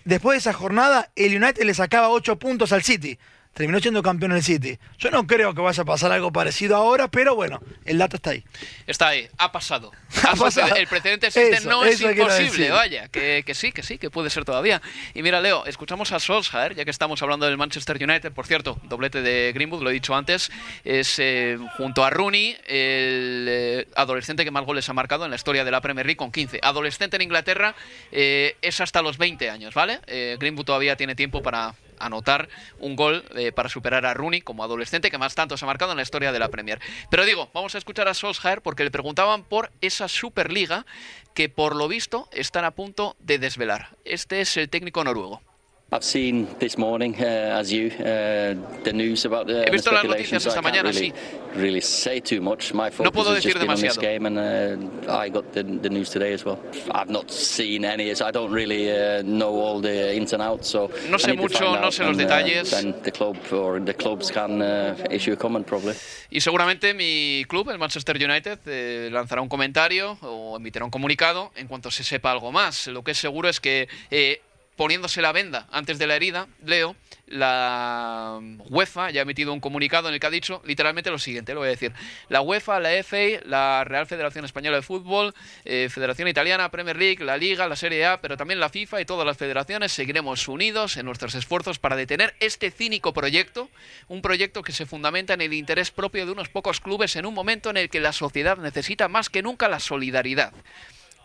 Después 0.05 0.35
de 0.35 0.39
esa 0.39 0.53
jornada, 0.53 1.11
el 1.17 1.37
United 1.37 1.63
le 1.63 1.75
sacaba 1.75 2.09
8 2.09 2.39
puntos 2.39 2.73
al 2.73 2.83
City. 2.83 3.19
Terminó 3.55 3.81
siendo 3.81 4.03
campeón 4.03 4.33
el 4.33 4.43
City. 4.43 4.79
Yo 4.99 5.11
no 5.11 5.27
creo 5.27 5.55
que 5.55 5.61
vaya 5.61 5.83
a 5.83 5.87
pasar 5.87 6.11
algo 6.11 6.33
parecido 6.33 6.77
ahora, 6.77 7.09
pero 7.09 7.35
bueno, 7.35 7.61
el 7.85 7.99
dato 7.99 8.17
está 8.17 8.31
ahí. 8.31 8.45
Está 8.87 9.09
ahí, 9.09 9.29
ha 9.39 9.53
pasado. 9.53 9.93
Ha 10.23 10.37
pasado. 10.37 10.77
El 10.77 10.87
precedente 10.87 11.27
existe, 11.27 11.57
Eso, 11.57 11.69
no 11.69 11.85
es 11.85 12.01
imposible, 12.01 12.71
vaya, 12.71 13.09
que, 13.09 13.43
que 13.45 13.55
sí, 13.55 13.73
que 13.73 13.83
sí, 13.83 13.99
que 13.99 14.09
puede 14.09 14.31
ser 14.31 14.45
todavía. 14.45 14.81
Y 15.15 15.23
mira, 15.23 15.41
Leo, 15.41 15.67
escuchamos 15.67 16.13
a 16.13 16.21
Solskjaer, 16.21 16.75
ya 16.75 16.85
que 16.85 16.91
estamos 16.93 17.21
hablando 17.23 17.47
del 17.47 17.57
Manchester 17.57 18.03
United, 18.03 18.33
por 18.33 18.47
cierto, 18.47 18.79
doblete 18.85 19.21
de 19.21 19.53
Greenwood, 19.53 19.83
lo 19.83 19.91
he 19.91 19.93
dicho 19.93 20.15
antes, 20.15 20.51
es 20.85 21.19
eh, 21.19 21.59
junto 21.77 22.05
a 22.05 22.11
Rooney 22.11 22.57
el 22.67 23.47
eh, 23.49 23.89
adolescente 23.97 24.45
que 24.45 24.51
más 24.51 24.65
goles 24.65 24.89
ha 24.89 24.93
marcado 24.93 25.25
en 25.25 25.31
la 25.31 25.37
historia 25.37 25.65
de 25.65 25.71
la 25.71 25.81
Premier 25.81 26.07
League 26.07 26.17
con 26.17 26.31
15. 26.31 26.61
Adolescente 26.63 27.17
en 27.17 27.23
Inglaterra 27.23 27.75
eh, 28.13 28.57
es 28.63 28.81
hasta 28.81 29.03
los 29.03 29.19
20 29.19 29.51
años, 29.51 29.75
¿vale? 29.75 30.01
Greenwood 30.39 30.65
todavía 30.65 30.97
tiene 30.97 31.15
tiempo 31.15 31.43
para 31.43 31.75
anotar 32.05 32.49
un 32.79 32.97
gol 32.97 33.25
eh, 33.37 33.53
para 33.53 33.69
superar 33.69 34.07
a 34.07 34.15
Rooney 34.15 34.41
como 34.41 34.65
adolescente 34.65 35.11
que 35.11 35.19
más 35.19 35.35
tantos 35.35 35.63
ha 35.63 35.67
marcado 35.67 35.93
en 35.93 35.97
la 35.97 36.03
historia 36.03 36.33
de 36.33 36.39
la 36.39 36.49
Premier. 36.49 36.81
Pero 37.11 37.25
digo, 37.25 37.51
vamos 37.55 37.75
a 37.75 37.79
escuchar 37.79 38.09
a 38.09 38.15
Solskjaer 38.15 38.63
porque 38.63 38.85
le 38.85 38.91
preguntaban 38.91 39.45
por 39.45 39.71
esa 39.81 40.09
Superliga 40.09 40.87
que 41.35 41.49
por 41.49 41.77
lo 41.77 41.89
visto 41.89 42.29
están 42.33 42.65
a 42.65 42.73
punto 42.73 43.17
de 43.19 43.39
desvelar. 43.39 43.97
Este 44.05 44.41
es 44.41 44.57
el 44.57 44.69
técnico 44.69 45.05
noruego. 45.05 45.41
I've 45.95 46.05
seen 46.05 46.49
this 46.59 46.79
morning, 46.79 47.15
uh, 47.21 47.59
as 47.61 47.71
you, 47.71 47.89
uh, 48.01 48.55
the 48.83 48.93
news 48.95 49.27
about 49.27 49.47
the, 49.47 49.65
He 49.67 49.71
visto 49.71 49.93
las 49.93 50.05
noticias 50.05 50.47
esta 50.47 50.63
mañana, 50.63 50.91
sí. 50.91 51.13
really 51.55 51.83
say 51.83 52.19
too 52.19 52.41
much. 52.41 52.73
My 52.73 52.89
focus 52.89 53.05
No 53.05 53.13
puedo 53.13 53.35
decir 53.35 53.59
demasiado. 53.59 54.01
game, 54.01 54.25
and 54.25 54.39
uh, 55.07 55.13
I 55.19 55.29
got 55.29 55.53
the, 55.53 55.63
the 55.63 55.91
news 55.91 56.09
today 56.09 56.33
as 56.33 56.47
well. 56.47 56.59
I've 56.93 57.11
not 57.11 57.31
seen 57.31 57.85
any, 57.85 58.15
so 58.15 58.25
I 58.25 58.31
don't 58.31 58.51
really 58.51 58.91
uh, 58.91 59.21
know 59.23 59.51
all 59.61 59.83
the 59.83 60.17
ins 60.17 60.33
and 60.33 60.43
outs. 60.43 60.69
So 60.69 60.91
No 61.11 61.19
sé 61.19 61.37
mucho, 61.37 61.79
no 61.79 61.91
sé 61.91 62.05
los 62.07 62.17
uh, 62.17 62.19
detalles. 62.19 62.71
then 62.71 62.95
the 63.03 63.11
club 63.13 63.37
or 63.53 63.79
the 63.79 63.93
clubs 63.93 64.31
can 64.31 64.63
issue 65.11 65.35
a 65.35 65.37
comment 65.37 65.67
probably. 65.67 65.93
Y 66.31 66.41
seguramente 66.41 66.95
mi 66.95 67.45
club, 67.47 67.69
el 67.69 67.79
Manchester 67.79 68.17
United, 68.17 68.61
eh, 68.65 69.11
lanzará 69.13 69.43
un 69.43 69.49
comentario 69.51 70.17
o 70.23 70.57
emitirá 70.57 70.87
un 70.87 70.91
comunicado 70.91 71.53
en 71.55 71.67
cuanto 71.69 71.91
se 71.91 72.03
sepa 72.03 72.33
algo 72.33 72.51
más. 72.51 72.87
Lo 72.87 73.05
que 73.05 73.11
es 73.11 73.19
seguro 73.19 73.51
es 73.51 73.61
que 73.61 73.89
eh, 74.11 74.41
poniéndose 74.77 75.23
la 75.23 75.33
venda 75.33 75.67
antes 75.71 75.99
de 75.99 76.07
la 76.07 76.17
herida, 76.17 76.49
Leo, 76.65 76.97
la 77.27 78.39
UEFA 78.69 79.11
ya 79.11 79.21
ha 79.21 79.23
emitido 79.23 79.53
un 79.53 79.61
comunicado 79.61 80.09
en 80.09 80.15
el 80.15 80.21
que 80.21 80.27
ha 80.27 80.31
dicho 80.31 80.63
literalmente 80.65 81.11
lo 81.11 81.19
siguiente, 81.19 81.55
lo 81.55 81.61
voy 81.61 81.69
a 81.69 81.71
decir. 81.71 81.93
La 82.29 82.41
UEFA, 82.41 82.81
la 82.81 82.91
FA, 83.03 83.41
la 83.45 83.85
Real 83.85 84.07
Federación 84.07 84.45
Española 84.45 84.77
de 84.77 84.83
Fútbol, 84.83 85.35
eh, 85.65 85.89
Federación 85.91 86.29
Italiana, 86.29 86.71
Premier 86.71 86.97
League, 86.97 87.25
la 87.25 87.37
Liga, 87.37 87.67
la 87.69 87.77
Serie 87.77 88.05
A, 88.07 88.21
pero 88.21 88.37
también 88.37 88.61
la 88.61 88.69
FIFA 88.69 89.01
y 89.01 89.05
todas 89.05 89.27
las 89.27 89.39
federaciones 89.39 89.93
seguiremos 89.93 90.49
unidos 90.49 90.97
en 90.97 91.07
nuestros 91.07 91.35
esfuerzos 91.35 91.79
para 91.79 91.97
detener 91.97 92.35
este 92.41 92.71
cínico 92.71 93.13
proyecto, 93.13 93.69
un 94.09 94.21
proyecto 94.21 94.63
que 94.63 94.73
se 94.73 94.87
fundamenta 94.87 95.35
en 95.35 95.41
el 95.41 95.53
interés 95.53 95.91
propio 95.91 96.27
de 96.27 96.33
unos 96.33 96.49
pocos 96.49 96.81
clubes 96.81 97.17
en 97.17 97.27
un 97.27 97.35
momento 97.35 97.71
en 97.71 97.77
el 97.79 97.89
que 97.89 98.01
la 98.01 98.13
sociedad 98.13 98.59
necesita 98.59 99.09
más 99.09 99.31
que 99.31 99.43
nunca 99.43 99.69
la 99.69 99.81
solidaridad. 99.81 100.53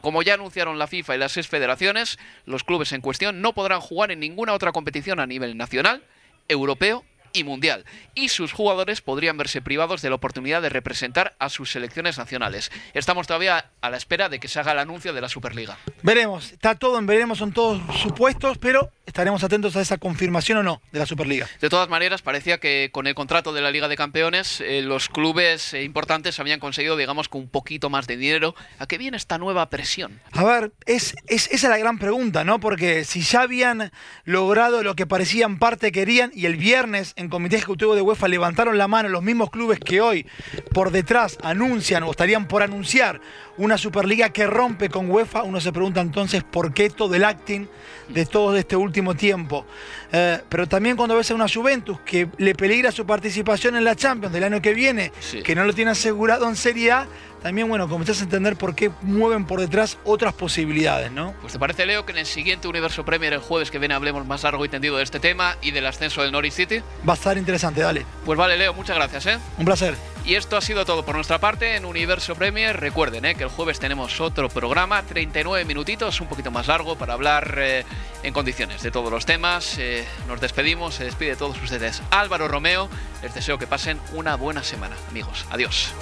Como 0.01 0.21
ya 0.21 0.35
anunciaron 0.35 0.79
la 0.79 0.87
FIFA 0.87 1.15
y 1.15 1.19
las 1.19 1.31
seis 1.31 1.47
federaciones, 1.47 2.17
los 2.45 2.63
clubes 2.63 2.91
en 2.91 3.01
cuestión 3.01 3.41
no 3.41 3.53
podrán 3.53 3.81
jugar 3.81 4.11
en 4.11 4.19
ninguna 4.19 4.53
otra 4.53 4.71
competición 4.71 5.19
a 5.19 5.27
nivel 5.27 5.57
nacional, 5.57 6.03
europeo 6.47 7.03
y 7.33 7.43
mundial. 7.43 7.85
Y 8.15 8.29
sus 8.29 8.51
jugadores 8.51 9.01
podrían 9.01 9.37
verse 9.37 9.61
privados 9.61 10.01
de 10.01 10.09
la 10.09 10.15
oportunidad 10.15 10.61
de 10.61 10.69
representar 10.69 11.35
a 11.39 11.49
sus 11.49 11.71
selecciones 11.71 12.17
nacionales. 12.17 12.71
Estamos 12.93 13.27
todavía 13.27 13.71
a 13.81 13.89
la 13.89 13.97
espera 13.97 14.29
de 14.29 14.39
que 14.39 14.47
se 14.47 14.59
haga 14.59 14.71
el 14.71 14.79
anuncio 14.79 15.13
de 15.13 15.21
la 15.21 15.29
Superliga. 15.29 15.77
Veremos, 16.03 16.51
está 16.51 16.75
todo 16.75 16.97
en 16.99 17.05
veremos, 17.05 17.37
son 17.37 17.51
todos 17.51 17.81
supuestos, 18.01 18.57
pero 18.57 18.91
estaremos 19.05 19.43
atentos 19.43 19.75
a 19.75 19.81
esa 19.81 19.97
confirmación 19.97 20.59
o 20.59 20.63
no 20.63 20.81
de 20.91 20.99
la 20.99 21.05
Superliga. 21.05 21.47
De 21.61 21.69
todas 21.69 21.89
maneras, 21.89 22.21
parecía 22.21 22.59
que 22.59 22.89
con 22.91 23.07
el 23.07 23.15
contrato 23.15 23.53
de 23.53 23.61
la 23.61 23.71
Liga 23.71 23.87
de 23.87 23.95
Campeones, 23.95 24.61
eh, 24.61 24.81
los 24.81 25.09
clubes 25.09 25.73
eh, 25.73 25.83
importantes 25.83 26.39
habían 26.39 26.59
conseguido, 26.59 26.97
digamos, 26.97 27.29
con 27.29 27.41
un 27.41 27.49
poquito 27.49 27.89
más 27.89 28.07
de 28.07 28.17
dinero. 28.17 28.55
¿A 28.79 28.87
qué 28.87 28.97
viene 28.97 29.17
esta 29.17 29.37
nueva 29.37 29.69
presión? 29.69 30.19
A 30.31 30.43
ver, 30.43 30.71
es, 30.85 31.15
es, 31.27 31.47
esa 31.47 31.67
es 31.67 31.69
la 31.69 31.77
gran 31.77 31.97
pregunta, 31.99 32.43
¿no? 32.43 32.59
Porque 32.59 33.05
si 33.05 33.21
ya 33.21 33.41
habían 33.41 33.91
logrado 34.25 34.83
lo 34.83 34.95
que 34.95 35.05
parecía 35.05 35.45
en 35.45 35.59
parte 35.59 35.91
querían 35.91 36.31
y 36.33 36.45
el 36.45 36.57
viernes 36.57 37.13
en 37.17 37.29
Comité 37.29 37.55
Ejecutivo 37.57 37.95
de 37.95 38.01
UEFA 38.01 38.27
levantaron 38.27 38.77
la 38.77 38.87
mano 38.87 39.09
los 39.09 39.23
mismos 39.23 39.49
clubes 39.49 39.79
que 39.79 39.99
hoy 40.01 40.25
por 40.73 40.91
detrás 40.91 41.37
anuncian 41.43 42.03
o 42.03 42.11
estarían 42.11 42.47
por 42.47 42.61
anunciar 42.61 43.19
una 43.57 43.77
Superliga 43.77 44.29
que 44.29 44.45
rompe 44.45 44.87
con 44.89 45.09
UEFA, 45.09 45.41
uno 45.41 45.59
se 45.59 45.71
pregunta 45.71 45.99
entonces 45.99 46.43
por 46.43 46.73
qué 46.73 46.91
todo 46.91 47.15
el 47.15 47.23
acting 47.23 47.65
de 48.09 48.25
todo 48.27 48.55
este 48.55 48.75
último 48.75 49.15
tiempo. 49.15 49.65
Eh, 50.11 50.39
pero 50.47 50.67
también 50.67 50.95
cuando 50.95 51.15
ves 51.15 51.31
a 51.31 51.35
una 51.35 51.47
Juventus 51.49 51.99
que 52.01 52.29
le 52.37 52.53
peligra 52.53 52.91
su 52.91 53.05
participación 53.05 53.75
en 53.75 53.83
la 53.83 53.95
Champions 53.95 54.31
del 54.31 54.43
año 54.43 54.61
que 54.61 54.73
viene, 54.75 55.11
Sí. 55.19 55.41
que 55.41 55.55
no 55.55 55.65
lo 55.65 55.73
tiene 55.73 55.91
asegurado 55.91 56.47
en 56.47 56.55
Serie 56.55 56.91
A, 56.91 57.07
también, 57.41 57.67
bueno, 57.67 57.87
comenzás 57.87 58.21
a 58.21 58.23
entender 58.23 58.55
por 58.55 58.75
qué 58.75 58.91
mueven 59.01 59.45
por 59.45 59.59
detrás 59.59 59.97
otras 60.03 60.33
posibilidades, 60.33 61.11
¿no? 61.11 61.33
Pues 61.41 61.53
te 61.53 61.59
parece, 61.59 61.85
Leo, 61.85 62.05
que 62.05 62.11
en 62.11 62.19
el 62.19 62.25
siguiente 62.25 62.67
Universo 62.67 63.05
Premier, 63.05 63.33
el 63.33 63.39
jueves 63.39 63.71
que 63.71 63.79
viene, 63.79 63.93
hablemos 63.93 64.25
más 64.25 64.43
largo 64.43 64.65
y 64.65 64.69
tendido 64.69 64.97
de 64.97 65.03
este 65.03 65.19
tema 65.19 65.57
y 65.61 65.71
del 65.71 65.85
ascenso 65.85 66.21
del 66.21 66.31
Norwich 66.31 66.53
City. 66.53 66.81
Va 67.07 67.13
a 67.13 67.15
estar 67.15 67.37
interesante, 67.37 67.81
dale. 67.81 68.05
Pues 68.25 68.37
vale, 68.37 68.57
Leo, 68.57 68.73
muchas 68.73 68.95
gracias, 68.95 69.25
¿eh? 69.27 69.37
Un 69.57 69.65
placer. 69.65 69.95
Y 70.27 70.35
esto 70.35 70.57
ha 70.57 70.61
sido 70.61 70.83
todo 70.83 71.05
por 71.05 71.15
nuestra 71.15 71.39
parte 71.39 71.77
en 71.77 71.85
Universo 71.85 72.35
Premier. 72.35 72.77
Recuerden 72.77 73.23
¿eh? 73.23 73.35
que 73.35 73.43
el 73.43 73.49
jueves 73.49 73.79
tenemos 73.79 74.19
otro 74.19 74.49
programa, 74.49 75.01
39 75.03 75.63
minutitos, 75.63 76.19
un 76.19 76.27
poquito 76.27 76.51
más 76.51 76.67
largo, 76.67 76.97
para 76.97 77.13
hablar 77.13 77.55
eh, 77.57 77.85
en 78.23 78.33
condiciones 78.33 78.83
de 78.83 78.91
todos 78.91 79.09
los 79.09 79.25
temas. 79.25 79.77
Eh, 79.79 80.05
nos 80.27 80.41
despedimos, 80.41 80.95
se 80.95 81.05
despide 81.05 81.29
de 81.29 81.35
todos 81.37 81.61
ustedes 81.63 82.01
Álvaro 82.11 82.49
Romeo. 82.49 82.89
Les 83.23 83.33
deseo 83.33 83.57
que 83.57 83.67
pasen 83.67 84.01
una 84.13 84.35
buena 84.35 84.63
semana, 84.63 84.97
amigos. 85.09 85.45
Adiós. 85.49 85.93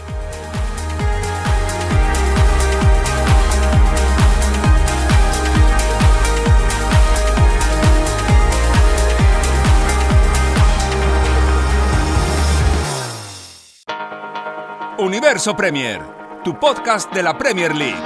Universo 14.98 15.54
Premier, 15.54 16.02
tu 16.44 16.54
podcast 16.54 17.12
de 17.12 17.22
la 17.22 17.34
Premier 17.34 17.74
League. 17.74 17.98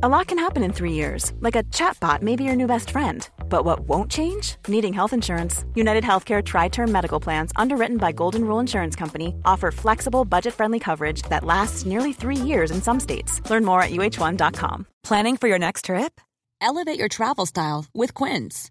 A 0.00 0.08
lot 0.08 0.28
can 0.28 0.38
happen 0.38 0.62
in 0.62 0.72
three 0.72 0.92
years, 0.92 1.32
like 1.40 1.56
a 1.56 1.64
chatbot 1.64 2.22
may 2.22 2.36
be 2.36 2.44
your 2.44 2.54
new 2.54 2.68
best 2.68 2.90
friend. 2.90 3.28
But 3.48 3.64
what 3.64 3.88
won't 3.88 4.12
change? 4.12 4.56
Needing 4.68 4.92
health 4.92 5.12
insurance. 5.12 5.64
United 5.74 6.04
Healthcare 6.04 6.44
Tri 6.44 6.68
Term 6.68 6.92
Medical 6.92 7.18
Plans, 7.18 7.50
underwritten 7.56 7.96
by 7.96 8.12
Golden 8.12 8.44
Rule 8.44 8.60
Insurance 8.60 8.94
Company, 8.94 9.34
offer 9.44 9.72
flexible, 9.72 10.24
budget 10.24 10.54
friendly 10.54 10.78
coverage 10.78 11.22
that 11.30 11.42
lasts 11.42 11.84
nearly 11.84 12.12
three 12.12 12.36
years 12.36 12.70
in 12.70 12.80
some 12.80 13.00
states. 13.00 13.40
Learn 13.50 13.64
more 13.64 13.82
at 13.82 13.90
uh1.com. 13.90 14.86
Planning 15.02 15.36
for 15.36 15.48
your 15.48 15.58
next 15.58 15.86
trip? 15.86 16.20
Elevate 16.60 16.98
your 16.98 17.08
travel 17.08 17.46
style 17.46 17.86
with 17.94 18.14
Quince. 18.14 18.70